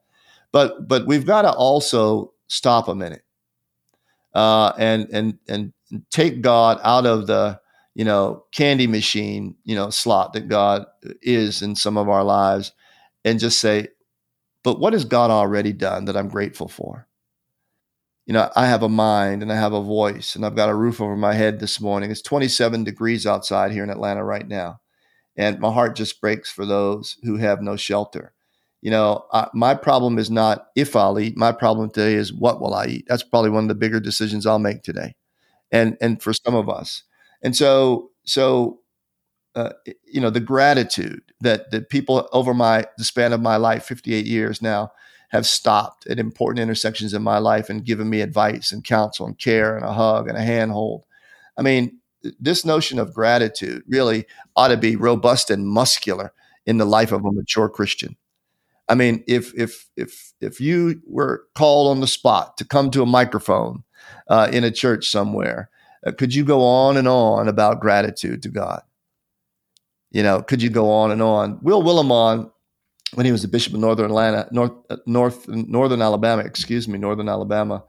But 0.53 0.89
but 0.89 1.07
we've 1.07 1.27
got 1.27 1.43
to 1.43 1.53
also 1.53 2.33
stop 2.49 2.89
a 2.89 2.95
minute 2.95 3.23
uh, 4.35 4.73
and 4.79 5.09
and 5.13 5.39
and 5.49 5.73
take 6.11 6.43
God 6.43 6.81
out 6.83 7.07
of 7.07 7.27
the 7.27 7.61
you 7.95 8.05
know 8.05 8.45
candy 8.53 8.87
machine 8.87 9.57
you 9.65 9.75
know 9.75 9.91
slot 9.91 10.33
that 10.35 10.49
God 10.49 10.87
is 11.23 11.63
in 11.63 11.77
some 11.77 11.97
of 11.97 12.09
our 12.09 12.25
lives, 12.25 12.73
and 13.25 13.41
just 13.41 13.61
say, 13.61 13.89
but 14.65 14.81
what 14.81 14.93
has 14.93 15.05
God 15.05 15.31
already 15.31 15.73
done 15.73 16.07
that 16.07 16.17
I'm 16.17 16.29
grateful 16.29 16.69
for? 16.69 17.09
You 18.27 18.35
know, 18.35 18.51
I 18.55 18.67
have 18.67 18.85
a 18.85 18.89
mind 18.89 19.43
and 19.43 19.53
I 19.53 19.57
have 19.57 19.73
a 19.73 19.83
voice 19.83 20.37
and 20.37 20.47
I've 20.47 20.55
got 20.57 20.69
a 20.69 20.75
roof 20.75 21.01
over 21.01 21.17
my 21.17 21.35
head 21.35 21.59
this 21.59 21.81
morning. 21.81 22.11
It's 22.11 22.23
27 22.23 22.85
degrees 22.85 23.27
outside 23.27 23.73
here 23.73 23.83
in 23.83 23.91
Atlanta 23.91 24.25
right 24.25 24.47
now. 24.47 24.82
And 25.37 25.59
my 25.61 25.73
heart 25.73 25.97
just 25.97 26.21
breaks 26.21 26.51
for 26.51 26.67
those 26.67 27.17
who 27.25 27.37
have 27.37 27.63
no 27.63 27.77
shelter 27.77 28.35
you 28.83 28.91
know, 28.91 29.25
I, 29.33 29.49
my 29.55 29.75
problem 29.75 30.19
is 30.19 30.31
not 30.31 30.67
if 30.75 30.97
I'll 30.97 31.19
eat. 31.19 31.37
My 31.37 31.53
problem 31.53 31.89
today 31.89 32.15
is 32.15 32.33
what 32.33 32.61
will 32.61 32.75
I 32.75 32.87
eat. 32.87 33.05
That's 33.09 33.23
probably 33.23 33.51
one 33.51 33.65
of 33.65 33.69
the 33.69 33.77
bigger 33.77 34.01
decisions 34.01 34.45
I'll 34.45 34.59
make 34.59 34.83
today, 34.83 35.15
and 35.71 35.97
and 36.01 36.23
for 36.23 36.33
some 36.33 36.55
of 36.57 36.69
us. 36.69 37.05
And 37.43 37.57
so 37.57 38.11
so, 38.25 38.81
uh, 39.55 39.73
you 40.07 40.21
know, 40.21 40.31
the 40.31 40.41
gratitude 40.41 41.23
that 41.41 41.71
that 41.73 41.91
people 41.91 42.29
over 42.33 42.55
my 42.55 42.87
the 42.99 43.05
span 43.05 43.33
of 43.33 43.41
my 43.41 43.57
life, 43.57 43.85
fifty 43.85 44.15
eight 44.15 44.27
years 44.27 44.63
now, 44.63 44.93
have 45.31 45.47
stopped 45.47 46.07
at 46.09 46.19
important 46.19 46.63
intersections 46.63 47.15
in 47.15 47.23
my 47.23 47.39
life 47.39 47.71
and 47.71 47.85
given 47.85 48.11
me 48.11 48.21
advice 48.21 48.73
and 48.73 48.85
counsel 48.85 49.27
and 49.27 49.39
care 49.39 49.77
and 49.77 49.85
a 49.87 49.93
hug 49.93 50.29
and 50.29 50.39
a 50.39 50.43
handhold. 50.43 51.05
I 51.57 51.63
mean, 51.63 52.01
this 52.41 52.65
notion 52.65 52.99
of 52.99 53.15
gratitude 53.15 53.83
really 53.89 54.27
ought 54.57 54.69
to 54.69 54.77
be 54.77 54.97
robust 54.97 55.51
and 55.51 55.67
muscular 55.67 56.33
in 56.67 56.79
the 56.79 56.85
life 56.85 57.13
of 57.13 57.25
a 57.25 57.33
mature 57.33 57.69
Christian. 57.69 58.17
I 58.89 58.95
mean, 58.95 59.25
if 59.27 59.55
if 59.55 59.89
if 59.97 60.33
if 60.41 60.61
you 60.61 61.01
were 61.07 61.45
called 61.55 61.91
on 61.91 62.01
the 62.01 62.07
spot 62.07 62.57
to 62.59 62.65
come 62.65 62.91
to 62.91 63.03
a 63.03 63.07
microphone 63.07 63.85
uh, 64.29 64.49
in 64.53 64.65
a 64.65 64.71
church 64.71 65.09
somewhere, 65.09 65.71
uh, 66.07 66.13
could 66.13 66.35
you 66.35 66.45
go 66.45 66.63
on 66.63 66.97
and 66.97 67.09
on 67.09 67.49
about 67.49 67.81
gratitude 67.81 68.43
to 68.43 68.49
God? 68.49 68.83
You 70.11 70.23
know, 70.23 70.43
could 70.43 70.63
you 70.63 70.69
go 70.69 70.91
on 70.91 71.11
and 71.11 71.23
on? 71.23 71.59
Will 71.63 71.83
Willimon, 71.83 72.51
when 73.15 73.25
he 73.25 73.33
was 73.33 73.43
the 73.43 73.49
bishop 73.49 73.73
of 73.73 73.81
Northern 73.81 74.07
Atlanta, 74.07 74.49
North 74.51 74.73
uh, 74.91 74.97
North 75.07 75.49
Northern 75.49 76.03
Alabama, 76.03 76.43
excuse 76.43 76.87
me, 76.87 76.99
Northern 76.99 77.29
Alabama, 77.29 77.83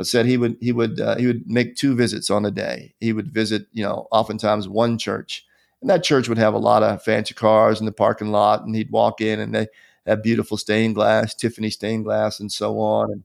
said 0.00 0.26
he 0.26 0.36
would 0.36 0.56
he 0.60 0.72
would 0.72 1.00
uh, 1.00 1.16
he 1.16 1.26
would 1.26 1.48
make 1.48 1.76
two 1.76 1.94
visits 1.94 2.30
on 2.30 2.44
a 2.44 2.50
day. 2.50 2.94
He 3.00 3.12
would 3.12 3.32
visit, 3.32 3.66
you 3.72 3.84
know, 3.84 4.08
oftentimes 4.10 4.68
one 4.68 4.98
church, 4.98 5.44
and 5.80 5.90
that 5.90 6.02
church 6.02 6.28
would 6.28 6.38
have 6.38 6.54
a 6.54 6.58
lot 6.58 6.82
of 6.82 7.02
fancy 7.02 7.34
cars 7.34 7.80
in 7.80 7.86
the 7.86 7.92
parking 7.92 8.30
lot, 8.30 8.64
and 8.64 8.74
he'd 8.74 8.90
walk 8.90 9.20
in 9.20 9.40
and 9.40 9.54
they 9.54 9.66
have 10.06 10.22
beautiful 10.22 10.56
stained 10.56 10.94
glass, 10.94 11.34
Tiffany 11.34 11.70
stained 11.70 12.04
glass, 12.04 12.40
and 12.40 12.50
so 12.50 12.78
on. 12.80 13.12
And, 13.12 13.24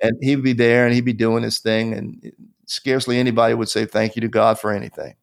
and 0.00 0.18
he'd 0.22 0.42
be 0.42 0.52
there 0.52 0.86
and 0.86 0.94
he'd 0.94 1.04
be 1.04 1.12
doing 1.12 1.42
his 1.42 1.58
thing, 1.58 1.92
and 1.92 2.32
scarcely 2.66 3.18
anybody 3.18 3.54
would 3.54 3.68
say 3.68 3.84
thank 3.84 4.16
you 4.16 4.22
to 4.22 4.28
God 4.28 4.58
for 4.58 4.72
anything. 4.72 5.14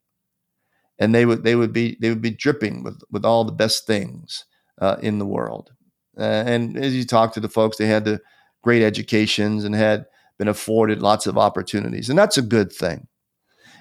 And 1.00 1.14
they 1.14 1.26
would 1.26 1.44
they 1.44 1.56
would 1.56 1.74
be 1.74 1.98
they 2.00 2.10
would 2.10 2.22
be 2.22 2.30
dripping 2.30 2.84
with 2.84 3.02
with 3.12 3.26
all 3.26 3.44
the 3.44 3.52
best 3.52 3.88
things 3.88 4.46
uh, 4.80 4.98
in 5.02 5.20
the 5.20 5.26
world. 5.26 5.72
Uh, 6.18 6.22
and 6.46 6.78
as 6.78 6.96
you 6.96 7.06
talk 7.06 7.34
to 7.34 7.40
the 7.40 7.50
folks, 7.50 7.78
they 7.78 7.88
had 7.88 8.06
the 8.06 8.22
great 8.62 8.82
educations 8.82 9.66
and 9.66 9.76
had 9.76 10.06
been 10.38 10.48
afforded 10.48 11.02
lots 11.02 11.28
of 11.28 11.38
opportunities, 11.38 12.10
and 12.10 12.18
that's 12.18 12.38
a 12.38 12.42
good 12.42 12.72
thing. 12.72 13.08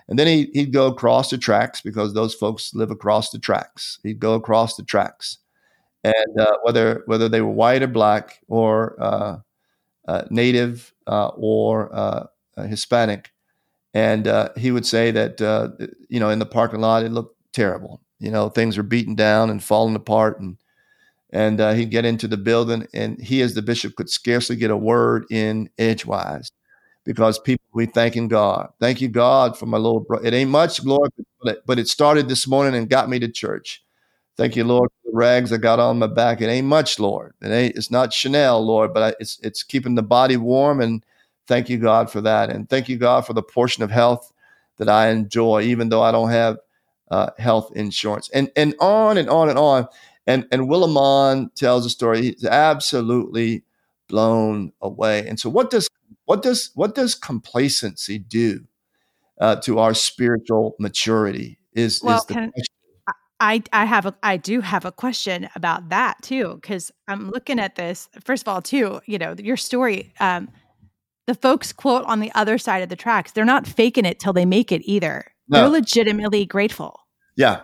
And 0.09 0.19
then 0.19 0.27
he, 0.27 0.51
he'd 0.53 0.73
go 0.73 0.87
across 0.87 1.31
the 1.31 1.39
tracks 1.39 1.81
because 1.81 2.13
those 2.13 2.35
folks 2.35 2.75
live 2.75 2.91
across 2.91 3.31
the 3.31 3.39
tracks. 3.39 3.99
He'd 4.03 4.21
go 4.21 4.35
across 4.35 4.77
the 4.77 4.83
tracks 4.83 5.39
and 6.05 6.39
uh, 6.39 6.59
whether 6.63 7.03
whether 7.07 7.29
they 7.29 7.41
were 7.41 7.51
white 7.51 7.83
or 7.83 7.87
black 7.89 8.39
or 8.47 8.95
uh, 9.03 9.39
uh, 10.07 10.23
native 10.31 10.93
uh, 11.07 11.29
or 11.29 11.93
uh, 11.95 12.27
Hispanic, 12.59 13.33
and 13.95 14.29
uh, 14.29 14.51
he 14.57 14.71
would 14.71 14.87
say 14.87 15.11
that 15.11 15.41
you 16.09 16.21
know 16.21 16.29
in 16.29 16.39
the 16.39 16.47
parking 16.47 16.81
lot 16.81 17.03
it 17.03 17.11
looked 17.11 17.37
terrible. 17.53 18.03
You 18.21 18.31
know 18.31 18.51
things 18.51 18.77
were 18.77 18.83
beaten 18.83 19.15
down 19.15 19.51
and 19.51 19.65
falling 19.65 19.97
apart, 19.97 20.39
and 20.41 20.59
and 21.35 21.61
he'd 21.77 21.91
get 21.91 22.07
into 22.07 22.29
the 22.29 22.37
building, 22.39 22.87
and 22.95 23.21
he 23.21 23.43
as 23.43 23.55
the 23.55 23.63
bishop 23.63 23.97
could 23.97 24.09
scarcely 24.09 24.57
get 24.57 24.71
a 24.71 24.77
word 24.77 25.27
in 25.31 25.69
edgewise 25.79 26.51
because 27.05 27.39
people 27.41 27.65
be 27.77 27.87
thanking 27.87 28.29
God. 28.29 28.71
Thank 28.81 29.01
you, 29.01 29.09
God, 29.09 29.59
for 29.59 29.67
my 29.67 29.77
little 29.77 30.01
brother. 30.01 30.27
It 30.27 30.33
ain't 30.33 30.51
much, 30.51 30.83
Lord, 30.85 31.11
but 31.67 31.79
it 31.79 31.89
started 31.89 32.29
this 32.29 32.47
morning 32.47 32.77
and 32.77 32.89
got 32.89 33.11
me 33.11 33.19
to 33.19 33.29
church. 33.29 33.85
Thank 34.37 34.57
you, 34.57 34.65
Lord, 34.65 34.91
for 34.91 35.11
the 35.11 35.17
rags 35.17 35.53
I 35.53 35.59
got 35.59 35.81
on 35.81 35.99
my 35.99 36.07
back. 36.07 36.41
It 36.41 36.47
ain't 36.49 36.67
much, 36.67 36.99
Lord. 37.01 37.35
It 37.43 37.51
ain't. 37.51 37.77
It's 37.77 37.91
not 37.91 38.13
Chanel, 38.13 38.65
Lord, 38.65 38.95
but 38.95 39.03
I, 39.03 39.17
it's 39.21 39.39
it's 39.43 39.63
keeping 39.63 39.95
the 39.95 40.03
body 40.03 40.37
warm. 40.37 40.81
And 40.81 41.05
thank 41.47 41.69
you, 41.69 41.79
God, 41.79 42.11
for 42.11 42.21
that. 42.21 42.51
And 42.51 42.69
thank 42.69 42.89
you, 42.89 42.97
God, 42.97 43.27
for 43.27 43.33
the 43.33 43.43
portion 43.43 43.85
of 43.85 43.91
health 43.91 44.33
that 44.79 44.89
I 44.89 45.11
enjoy, 45.11 45.63
even 45.63 45.89
though 45.89 46.03
I 46.03 46.11
don't 46.11 46.31
have 46.31 46.59
uh, 47.13 47.31
health 47.39 47.71
insurance. 47.77 48.29
And 48.31 48.51
and 48.57 48.75
on 48.81 49.19
and 49.19 49.29
on 49.29 49.51
and 49.51 49.59
on. 49.59 49.87
And 50.27 50.47
and 50.51 50.63
Willimon 50.63 51.55
tells 51.55 51.85
a 51.85 51.91
story. 51.91 52.23
He's 52.23 52.45
absolutely 52.45 53.65
blown 54.09 54.73
away. 54.81 55.27
And 55.27 55.39
so, 55.39 55.51
what 55.51 55.71
does 55.71 55.89
what 56.25 56.43
does 56.43 56.71
what 56.75 56.95
does 56.95 57.15
complacency 57.15 58.19
do 58.19 58.65
uh, 59.41 59.57
to 59.57 59.79
our 59.79 59.95
spiritual 59.95 60.77
maturity? 60.79 61.59
Is 61.75 62.03
well, 62.03 62.19
is 62.19 62.25
the 62.27 62.35
can. 62.35 62.53
I 63.41 63.63
I 63.73 63.85
have 63.85 64.07
a 64.07 64.15
I 64.23 64.37
do 64.37 64.61
have 64.61 64.85
a 64.85 64.93
question 64.93 65.49
about 65.55 65.91
that 65.91 66.17
too 66.23 66.59
because 66.61 66.91
I'm 67.09 67.31
looking 67.31 67.59
at 67.59 67.75
this 67.75 68.09
first 68.25 68.43
of 68.45 68.49
all 68.49 68.63
too 68.63 69.01
you 69.07 69.19
know 69.19 69.35
your 69.39 69.57
story 69.57 70.15
um 70.21 70.49
the 71.27 71.35
folks 71.35 71.73
quote 71.73 72.05
on 72.07 72.21
the 72.21 72.33
other 72.35 72.59
side 72.59 72.83
of 72.83 72.89
the 72.89 72.97
tracks 72.97 73.33
they're 73.33 73.45
not 73.45 73.67
faking 73.67 74.05
it 74.05 74.21
till 74.21 74.33
they 74.33 74.45
make 74.45 74.71
it 74.71 74.83
either 74.85 75.27
no. 75.49 75.59
they're 75.59 75.69
legitimately 75.69 76.47
grateful 76.47 77.01
yeah 77.37 77.61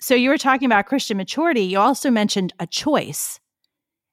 so 0.00 0.14
you 0.14 0.30
were 0.30 0.38
talking 0.38 0.66
about 0.66 0.86
Christian 0.86 1.16
maturity. 1.16 1.62
You 1.62 1.78
also 1.78 2.10
mentioned 2.10 2.52
a 2.58 2.66
choice. 2.66 3.38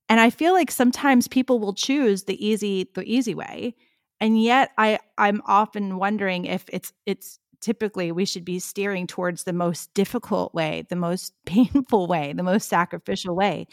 And 0.10 0.20
I 0.20 0.30
feel 0.30 0.54
like 0.54 0.72
sometimes 0.72 1.28
people 1.28 1.60
will 1.60 1.74
choose 1.74 2.24
the 2.24 2.46
easy 2.46 2.90
the 2.94 3.04
easy 3.04 3.36
way. 3.36 3.76
And 4.20 4.42
yet 4.42 4.72
I 4.78 5.00
I'm 5.18 5.42
often 5.46 5.98
wondering 5.98 6.46
if 6.46 6.66
it's 6.72 6.94
it's 7.06 7.40
typically 7.60 8.12
we 8.12 8.26
should 8.26 8.46
be 8.46 8.60
steering 8.60 9.08
towards 9.08 9.44
the 9.44 9.54
most 9.54 9.94
difficult 9.94 10.54
way, 10.54 10.86
the 10.90 10.96
most 10.96 11.34
painful 11.46 12.08
way, 12.08 12.34
the 12.34 12.44
most 12.44 12.70
sacrificial 12.70 13.36
way. 13.36 13.68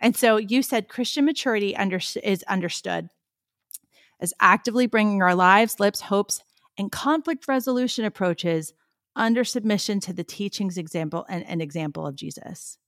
And 0.00 0.16
so 0.16 0.36
you 0.36 0.62
said 0.62 0.88
Christian 0.88 1.24
maturity 1.24 1.76
under, 1.76 2.00
is 2.22 2.42
understood 2.44 3.08
as 4.20 4.34
actively 4.40 4.86
bringing 4.86 5.22
our 5.22 5.34
lives, 5.34 5.78
lips, 5.78 6.00
hopes, 6.00 6.42
and 6.76 6.90
conflict 6.90 7.46
resolution 7.46 8.04
approaches 8.04 8.72
under 9.16 9.44
submission 9.44 10.00
to 10.00 10.12
the 10.12 10.24
teachings 10.24 10.78
example 10.78 11.26
and 11.28 11.44
an 11.46 11.60
example 11.60 12.06
of 12.06 12.16
Jesus. 12.16 12.78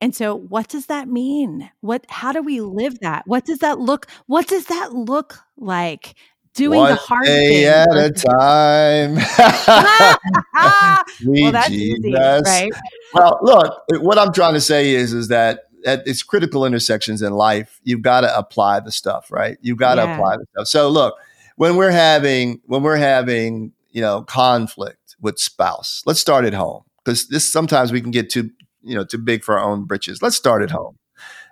And 0.00 0.14
so 0.14 0.34
what 0.34 0.68
does 0.68 0.86
that 0.86 1.08
mean? 1.08 1.70
What 1.80 2.06
how 2.08 2.32
do 2.32 2.42
we 2.42 2.58
mm. 2.58 2.74
live 2.74 3.00
that? 3.00 3.26
What 3.26 3.44
does 3.44 3.58
that 3.58 3.78
look 3.78 4.06
what 4.26 4.48
does 4.48 4.66
that 4.66 4.92
look 4.92 5.40
like? 5.56 6.14
doing 6.54 6.80
One 6.80 6.90
the 6.90 6.96
hard 6.96 7.26
day 7.26 7.48
thing 7.48 7.66
at 7.66 7.96
a 7.96 8.10
time. 8.10 9.14
well, 11.24 11.52
that's 11.52 11.70
easy, 11.70 12.12
right? 12.12 12.70
Well, 13.14 13.38
look, 13.42 13.84
what 14.02 14.18
I'm 14.18 14.32
trying 14.32 14.54
to 14.54 14.60
say 14.60 14.94
is, 14.94 15.12
is 15.12 15.28
that 15.28 15.60
at 15.86 16.06
its 16.06 16.22
critical 16.22 16.64
intersections 16.66 17.22
in 17.22 17.32
life, 17.32 17.80
you've 17.84 18.02
got 18.02 18.22
to 18.22 18.36
apply 18.36 18.80
the 18.80 18.92
stuff, 18.92 19.30
right? 19.30 19.56
You've 19.60 19.78
got 19.78 19.94
to 19.96 20.02
yeah. 20.02 20.14
apply 20.14 20.36
the 20.36 20.46
stuff. 20.52 20.66
So, 20.66 20.88
look, 20.88 21.14
when 21.56 21.76
we're 21.76 21.90
having 21.90 22.60
when 22.66 22.82
we're 22.82 22.96
having 22.96 23.72
you 23.90 24.00
know 24.00 24.22
conflict 24.22 25.16
with 25.20 25.38
spouse, 25.38 26.02
let's 26.06 26.20
start 26.20 26.44
at 26.44 26.54
home 26.54 26.82
because 27.04 27.28
this 27.28 27.50
sometimes 27.50 27.92
we 27.92 28.00
can 28.00 28.10
get 28.10 28.30
too 28.30 28.50
you 28.82 28.94
know 28.94 29.04
too 29.04 29.18
big 29.18 29.44
for 29.44 29.58
our 29.58 29.64
own 29.64 29.84
britches. 29.84 30.22
Let's 30.22 30.36
start 30.36 30.62
at 30.62 30.70
home, 30.70 30.98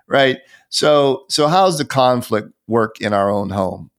right? 0.07 0.39
So, 0.69 1.25
so 1.29 1.47
how's 1.47 1.77
the 1.77 1.85
conflict 1.85 2.49
work 2.67 3.01
in 3.01 3.13
our 3.13 3.29
own 3.29 3.49
home? 3.49 3.89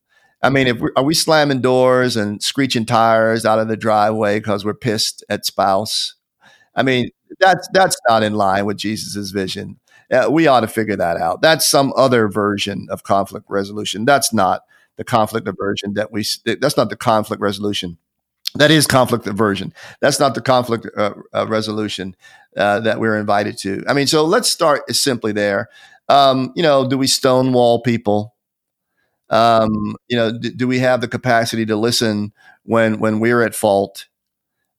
I 0.42 0.48
mean, 0.48 0.68
if 0.68 0.80
are 0.96 1.02
we 1.04 1.14
slamming 1.14 1.60
doors 1.60 2.16
and 2.16 2.42
screeching 2.42 2.86
tires 2.86 3.44
out 3.44 3.58
of 3.58 3.68
the 3.68 3.76
driveway 3.76 4.38
because 4.38 4.64
we're 4.64 4.74
pissed 4.74 5.24
at 5.28 5.44
spouse? 5.44 6.14
I 6.74 6.82
mean, 6.82 7.10
that's 7.40 7.68
that's 7.72 7.96
not 8.08 8.22
in 8.22 8.34
line 8.34 8.64
with 8.64 8.78
Jesus's 8.78 9.32
vision. 9.32 9.78
Uh, 10.10 10.28
we 10.30 10.46
ought 10.46 10.60
to 10.60 10.68
figure 10.68 10.96
that 10.96 11.16
out. 11.18 11.42
That's 11.42 11.68
some 11.68 11.92
other 11.96 12.28
version 12.28 12.86
of 12.90 13.02
conflict 13.02 13.46
resolution. 13.48 14.04
That's 14.04 14.32
not 14.32 14.62
the 14.96 15.04
conflict 15.04 15.46
aversion 15.46 15.94
that 15.94 16.10
we. 16.10 16.24
That's 16.44 16.76
not 16.76 16.88
the 16.88 16.96
conflict 16.96 17.42
resolution. 17.42 17.98
That 18.56 18.70
is 18.70 18.86
conflict 18.86 19.26
aversion. 19.26 19.72
That's 20.00 20.18
not 20.18 20.34
the 20.34 20.40
conflict 20.40 20.86
uh, 20.96 21.14
uh, 21.32 21.46
resolution 21.46 22.16
uh, 22.56 22.80
that 22.80 22.98
we're 22.98 23.16
invited 23.18 23.56
to. 23.58 23.84
I 23.88 23.92
mean, 23.92 24.06
so 24.08 24.24
let's 24.24 24.50
start 24.50 24.90
simply 24.94 25.32
there. 25.32 25.68
Um, 26.08 26.52
you 26.56 26.62
know, 26.62 26.88
do 26.88 26.98
we 26.98 27.06
stonewall 27.06 27.80
people? 27.80 28.34
Um, 29.30 29.96
you 30.08 30.16
know, 30.16 30.36
d- 30.36 30.50
do 30.50 30.66
we 30.66 30.80
have 30.80 31.00
the 31.00 31.08
capacity 31.08 31.64
to 31.66 31.76
listen 31.76 32.32
when 32.64 32.98
when 32.98 33.20
we're 33.20 33.42
at 33.42 33.54
fault? 33.54 34.08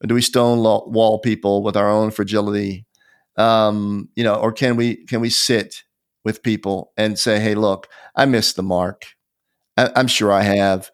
Or 0.03 0.07
do 0.07 0.15
we 0.15 0.21
stonewall 0.21 1.19
people 1.19 1.63
with 1.63 1.77
our 1.77 1.89
own 1.89 2.11
fragility? 2.11 2.85
Um, 3.37 4.09
you 4.15 4.23
know, 4.23 4.35
or 4.35 4.51
can 4.51 4.75
we 4.75 5.05
can 5.05 5.21
we 5.21 5.29
sit 5.29 5.83
with 6.25 6.43
people 6.43 6.91
and 6.97 7.19
say, 7.19 7.39
"Hey, 7.39 7.55
look, 7.55 7.87
I 8.15 8.25
missed 8.25 8.55
the 8.57 8.63
mark. 8.63 9.05
I, 9.77 9.91
am 9.95 10.07
sure 10.07 10.31
I 10.31 10.43
have. 10.43 10.91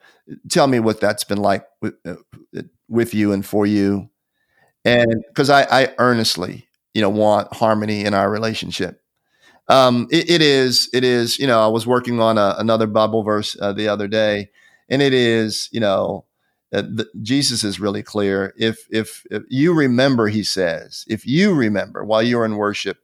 Tell 0.50 0.68
me 0.68 0.80
what 0.80 1.00
that's 1.00 1.24
been 1.24 1.38
like 1.42 1.66
with, 1.82 1.96
uh, 2.06 2.16
with 2.88 3.14
you 3.14 3.32
and 3.32 3.46
for 3.46 3.66
you." 3.66 4.10
And 4.86 5.24
because 5.28 5.50
I, 5.50 5.64
I 5.64 5.94
earnestly, 5.98 6.68
you 6.94 7.02
know, 7.02 7.10
want 7.10 7.54
harmony 7.54 8.06
in 8.06 8.14
our 8.14 8.30
relationship. 8.30 9.02
Um, 9.70 10.08
it, 10.12 10.30
it 10.30 10.42
is, 10.42 10.90
it 10.94 11.04
is. 11.04 11.38
You 11.40 11.48
know, 11.48 11.62
I 11.62 11.68
was 11.68 11.86
working 11.86 12.22
on 12.22 12.38
a, 12.38 12.56
another 12.58 12.88
Bible 12.88 13.24
verse 13.24 13.58
uh, 13.60 13.74
the 13.74 13.90
other 13.90 14.08
day, 14.08 14.50
and 14.90 15.02
it 15.02 15.14
is, 15.14 15.68
you 15.72 15.80
know, 15.82 16.26
uh, 16.74 16.82
the, 16.82 17.08
Jesus 17.22 17.64
is 17.64 17.80
really 17.80 18.04
clear. 18.04 18.54
If, 18.58 18.88
if, 18.90 19.26
if 19.30 19.44
you 19.50 19.74
remember, 19.74 20.28
he 20.28 20.44
says, 20.44 21.06
if 21.08 21.26
you 21.26 21.54
remember 21.54 22.04
while 22.04 22.24
you're 22.24 22.46
in 22.46 22.56
worship 22.56 22.98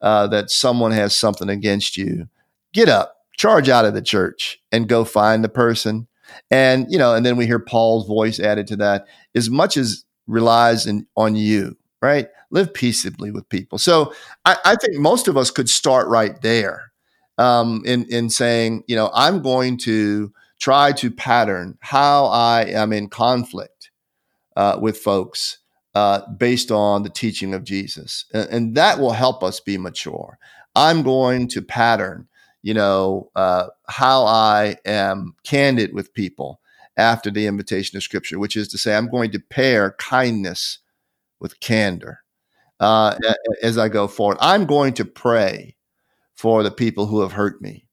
uh, 0.00 0.26
that 0.28 0.50
someone 0.50 0.92
has 0.92 1.16
something 1.16 1.48
against 1.48 1.96
you, 1.96 2.28
get 2.72 2.88
up, 2.88 3.16
charge 3.36 3.68
out 3.68 3.84
of 3.84 3.94
the 3.94 4.02
church, 4.02 4.60
and 4.72 4.88
go 4.88 5.04
find 5.04 5.44
the 5.44 5.48
person. 5.48 6.08
And 6.50 6.86
you 6.90 6.98
know, 6.98 7.14
and 7.14 7.24
then 7.24 7.36
we 7.36 7.46
hear 7.46 7.58
Paul's 7.58 8.06
voice 8.06 8.40
added 8.40 8.66
to 8.68 8.76
that. 8.76 9.06
As 9.34 9.50
much 9.50 9.76
as 9.76 10.04
relies 10.26 10.86
in, 10.86 11.06
on 11.16 11.36
you, 11.36 11.76
right? 12.02 12.28
Live 12.50 12.72
peaceably 12.74 13.30
with 13.30 13.48
people. 13.48 13.78
So 13.78 14.12
I, 14.44 14.56
I 14.64 14.76
think 14.76 14.96
most 14.96 15.28
of 15.28 15.36
us 15.36 15.50
could 15.50 15.68
start 15.68 16.08
right 16.08 16.40
there 16.42 16.92
um, 17.38 17.82
in 17.84 18.04
in 18.06 18.30
saying, 18.30 18.84
you 18.86 18.96
know, 18.96 19.10
I'm 19.14 19.42
going 19.42 19.78
to 19.78 20.32
try 20.60 20.92
to 20.92 21.10
pattern 21.10 21.78
how 21.80 22.26
I 22.26 22.64
am 22.64 22.92
in 22.92 23.08
conflict 23.08 23.90
uh, 24.56 24.78
with 24.80 24.98
folks 24.98 25.58
uh, 25.94 26.20
based 26.32 26.70
on 26.70 27.02
the 27.02 27.08
teaching 27.08 27.54
of 27.54 27.64
Jesus. 27.64 28.26
And, 28.32 28.48
and, 28.50 28.74
that 28.76 29.00
will 29.00 29.12
help 29.12 29.42
us 29.42 29.58
be 29.58 29.76
mature. 29.76 30.38
I'm 30.76 31.02
going 31.02 31.48
to 31.48 31.62
pattern, 31.62 32.28
you 32.62 32.74
know, 32.74 33.30
uh, 33.34 33.68
how 33.88 34.24
I 34.24 34.76
am 34.84 35.34
candid 35.44 35.94
with 35.94 36.14
people 36.14 36.60
after 36.96 37.30
the 37.30 37.46
invitation 37.46 37.96
of 37.96 38.02
Scripture, 38.02 38.38
which 38.38 38.56
is 38.56 38.68
to 38.68 38.78
say, 38.78 38.94
I'm 38.94 39.10
going 39.10 39.30
to 39.32 39.40
pair 39.40 39.92
kindness 39.98 40.78
with 41.40 41.60
candor 41.60 42.20
uh, 42.78 43.16
as 43.62 43.78
I 43.78 43.88
go 43.88 44.08
forward. 44.08 44.38
I'm 44.40 44.66
going 44.66 44.94
to 44.94 45.04
pray 45.04 45.76
for 46.34 46.62
the 46.62 46.70
people 46.70 47.06
who 47.06 47.20
have 47.20 47.32
hurt 47.32 47.60
me 47.60 47.86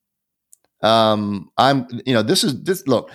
um 0.83 1.49
i'm 1.57 1.87
you 2.05 2.13
know 2.13 2.21
this 2.21 2.43
is 2.43 2.63
this 2.63 2.87
look 2.87 3.09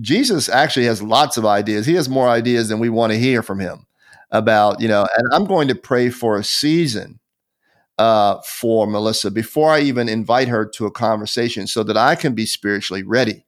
jesus 0.00 0.48
actually 0.48 0.86
has 0.86 1.02
lots 1.02 1.36
of 1.36 1.44
ideas 1.44 1.84
he 1.84 1.94
has 1.94 2.08
more 2.08 2.28
ideas 2.28 2.68
than 2.70 2.78
we 2.78 2.88
want 2.88 3.12
to 3.12 3.18
hear 3.18 3.42
from 3.42 3.60
him 3.60 3.86
about 4.30 4.80
you 4.80 4.88
know 4.88 5.06
and 5.16 5.28
i'm 5.32 5.44
going 5.44 5.68
to 5.68 5.74
pray 5.74 6.08
for 6.08 6.38
a 6.38 6.44
season 6.44 7.20
uh 7.98 8.40
for 8.42 8.86
melissa 8.86 9.30
before 9.30 9.70
i 9.70 9.80
even 9.80 10.08
invite 10.08 10.48
her 10.48 10.64
to 10.66 10.86
a 10.86 10.90
conversation 10.90 11.66
so 11.66 11.82
that 11.82 11.96
i 11.96 12.14
can 12.14 12.34
be 12.34 12.46
spiritually 12.46 13.02
ready 13.02 13.44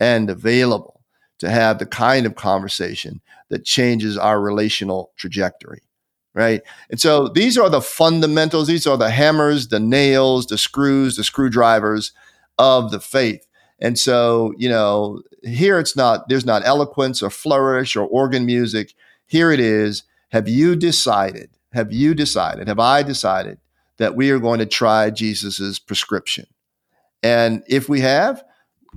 and 0.00 0.30
available 0.30 1.02
to 1.38 1.50
have 1.50 1.78
the 1.78 1.86
kind 1.86 2.24
of 2.26 2.34
conversation 2.34 3.20
that 3.50 3.64
changes 3.64 4.16
our 4.16 4.40
relational 4.40 5.12
trajectory 5.16 5.82
right 6.34 6.62
and 6.90 7.00
so 7.00 7.28
these 7.28 7.58
are 7.58 7.68
the 7.68 7.82
fundamentals 7.82 8.68
these 8.68 8.86
are 8.86 8.96
the 8.96 9.10
hammers 9.10 9.68
the 9.68 9.80
nails 9.80 10.46
the 10.46 10.56
screws 10.56 11.16
the 11.16 11.24
screwdrivers 11.24 12.12
of 12.58 12.90
the 12.90 13.00
faith. 13.00 13.46
And 13.80 13.98
so, 13.98 14.52
you 14.56 14.68
know, 14.68 15.22
here 15.42 15.78
it's 15.78 15.96
not, 15.96 16.28
there's 16.28 16.46
not 16.46 16.62
eloquence 16.64 17.22
or 17.22 17.30
flourish 17.30 17.96
or 17.96 18.06
organ 18.06 18.46
music. 18.46 18.94
Here 19.26 19.50
it 19.50 19.60
is. 19.60 20.04
Have 20.30 20.48
you 20.48 20.76
decided? 20.76 21.50
Have 21.72 21.92
you 21.92 22.14
decided? 22.14 22.68
Have 22.68 22.78
I 22.78 23.02
decided 23.02 23.58
that 24.02 24.16
we 24.16 24.30
are 24.30 24.38
going 24.38 24.58
to 24.58 24.66
try 24.66 25.10
Jesus's 25.10 25.78
prescription? 25.78 26.46
And 27.22 27.62
if 27.68 27.88
we 27.88 28.00
have, 28.00 28.44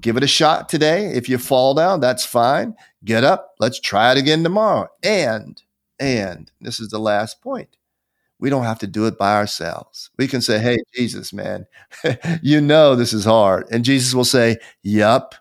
give 0.02 0.18
it 0.18 0.24
a 0.24 0.28
shot 0.28 0.68
today. 0.68 1.08
If 1.08 1.30
you 1.30 1.38
fall 1.38 1.74
down, 1.74 2.00
that's 2.00 2.26
fine. 2.26 2.76
Get 3.04 3.24
up. 3.24 3.56
Let's 3.60 3.80
try 3.80 4.12
it 4.12 4.18
again 4.18 4.44
tomorrow. 4.44 4.90
And, 5.04 5.62
and 6.00 6.52
this 6.60 6.80
is 6.80 6.90
the 6.90 7.00
last 7.00 7.42
point 7.42 7.78
we 8.40 8.50
don't 8.50 8.64
have 8.64 8.80
to 8.80 8.88
do 8.88 9.06
it 9.08 9.18
by 9.18 9.36
ourselves. 9.36 10.10
We 10.18 10.28
can 10.28 10.42
say, 10.42 10.60
Hey, 10.60 10.78
Jesus, 10.94 11.34
man, 11.34 11.66
you 12.42 12.62
know 12.62 12.96
this 12.96 13.14
is 13.14 13.26
hard. 13.26 13.68
And 13.72 13.86
Jesus 13.86 14.14
will 14.14 14.26
say, 14.26 14.58
Yup. 14.84 15.36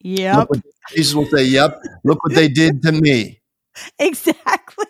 Yep. 0.00 0.48
What, 0.50 0.62
Jesus 0.94 1.14
will 1.14 1.26
say, 1.26 1.44
Yup. 1.44 1.80
Look 2.04 2.22
what 2.22 2.34
they 2.34 2.48
did 2.48 2.82
to 2.82 2.92
me. 2.92 3.40
Exactly. 3.98 4.86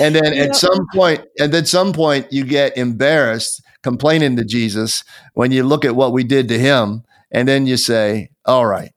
And 0.00 0.14
then 0.14 0.32
at 0.34 0.56
some 0.56 0.86
point, 0.94 1.24
and 1.38 1.54
at 1.54 1.68
some 1.68 1.92
point, 1.92 2.32
you 2.32 2.44
get 2.44 2.76
embarrassed 2.76 3.62
complaining 3.82 4.36
to 4.36 4.44
Jesus 4.44 5.04
when 5.34 5.52
you 5.52 5.64
look 5.64 5.84
at 5.84 5.96
what 5.96 6.12
we 6.12 6.24
did 6.24 6.48
to 6.48 6.58
him. 6.58 7.02
And 7.30 7.46
then 7.46 7.66
you 7.66 7.76
say, 7.76 8.30
All 8.44 8.66
right, 8.66 8.94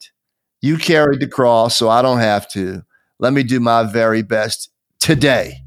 you 0.61 0.77
carried 0.77 1.19
the 1.19 1.27
cross, 1.27 1.77
so 1.77 1.89
I 1.89 2.01
don't 2.01 2.19
have 2.19 2.49
to. 2.51 2.83
Let 3.19 3.33
me 3.33 3.43
do 3.43 3.59
my 3.59 3.83
very 3.83 4.21
best 4.21 4.69
today 4.99 5.60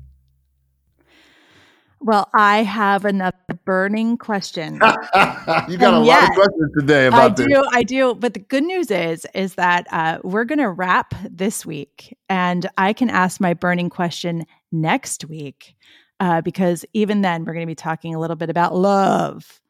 well, 2.05 2.29
I 2.35 2.63
have 2.63 3.07
another 3.07 3.37
burning 3.65 4.19
question. 4.19 4.75
you 4.75 4.81
got 4.81 5.15
and 5.15 5.83
a 5.83 5.99
lot 5.99 6.25
of 6.25 6.31
questions 6.35 6.71
today 6.79 7.07
about 7.07 7.33
I 7.33 7.35
this. 7.35 7.47
do, 7.47 7.65
I 7.73 7.83
do. 7.83 8.15
But 8.15 8.35
the 8.35 8.41
good 8.41 8.63
news 8.63 8.91
is, 8.91 9.27
is 9.35 9.55
that 9.55 9.87
uh, 9.91 10.19
we're 10.23 10.45
going 10.45 10.59
to 10.59 10.69
wrap 10.69 11.15
this 11.29 11.65
week, 11.65 12.17
and 12.29 12.69
I 12.77 12.93
can 12.93 13.09
ask 13.09 13.41
my 13.41 13.55
burning 13.55 13.89
question 13.89 14.45
next 14.71 15.25
week, 15.25 15.77
uh, 16.21 16.43
because 16.43 16.85
even 16.93 17.23
then 17.23 17.47
we're 17.47 17.55
going 17.55 17.67
to 17.67 17.71
be 17.71 17.75
talking 17.75 18.15
a 18.15 18.21
little 18.21 18.37
bit 18.37 18.51
about 18.51 18.77
love 18.77 19.63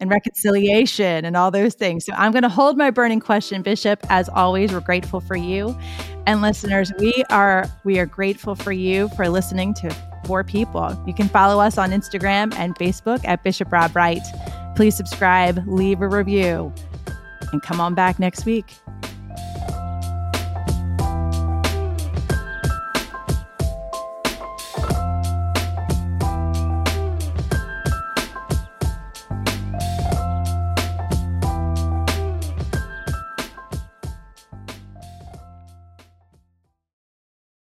and 0.00 0.10
reconciliation 0.10 1.24
and 1.24 1.36
all 1.36 1.50
those 1.50 1.74
things. 1.74 2.04
So 2.04 2.12
I'm 2.16 2.32
going 2.32 2.42
to 2.42 2.48
hold 2.48 2.76
my 2.76 2.90
burning 2.90 3.20
question, 3.20 3.62
Bishop. 3.62 4.04
As 4.08 4.28
always, 4.30 4.72
we're 4.72 4.80
grateful 4.80 5.20
for 5.20 5.36
you, 5.36 5.78
and 6.26 6.42
listeners, 6.42 6.92
we 6.98 7.24
are 7.30 7.66
we 7.84 7.98
are 7.98 8.06
grateful 8.06 8.54
for 8.54 8.72
you 8.72 9.08
for 9.10 9.28
listening 9.28 9.74
to 9.74 9.94
for 10.24 10.44
people. 10.44 11.02
You 11.06 11.14
can 11.14 11.28
follow 11.28 11.60
us 11.60 11.78
on 11.78 11.90
Instagram 11.90 12.54
and 12.54 12.74
Facebook 12.76 13.20
at 13.24 13.42
Bishop 13.42 13.72
Rob 13.72 13.94
Wright. 13.94 14.22
Please 14.76 14.96
subscribe, 14.96 15.62
leave 15.66 16.00
a 16.00 16.08
review, 16.08 16.72
and 17.52 17.62
come 17.62 17.80
on 17.80 17.94
back 17.94 18.18
next 18.18 18.44
week. 18.44 18.74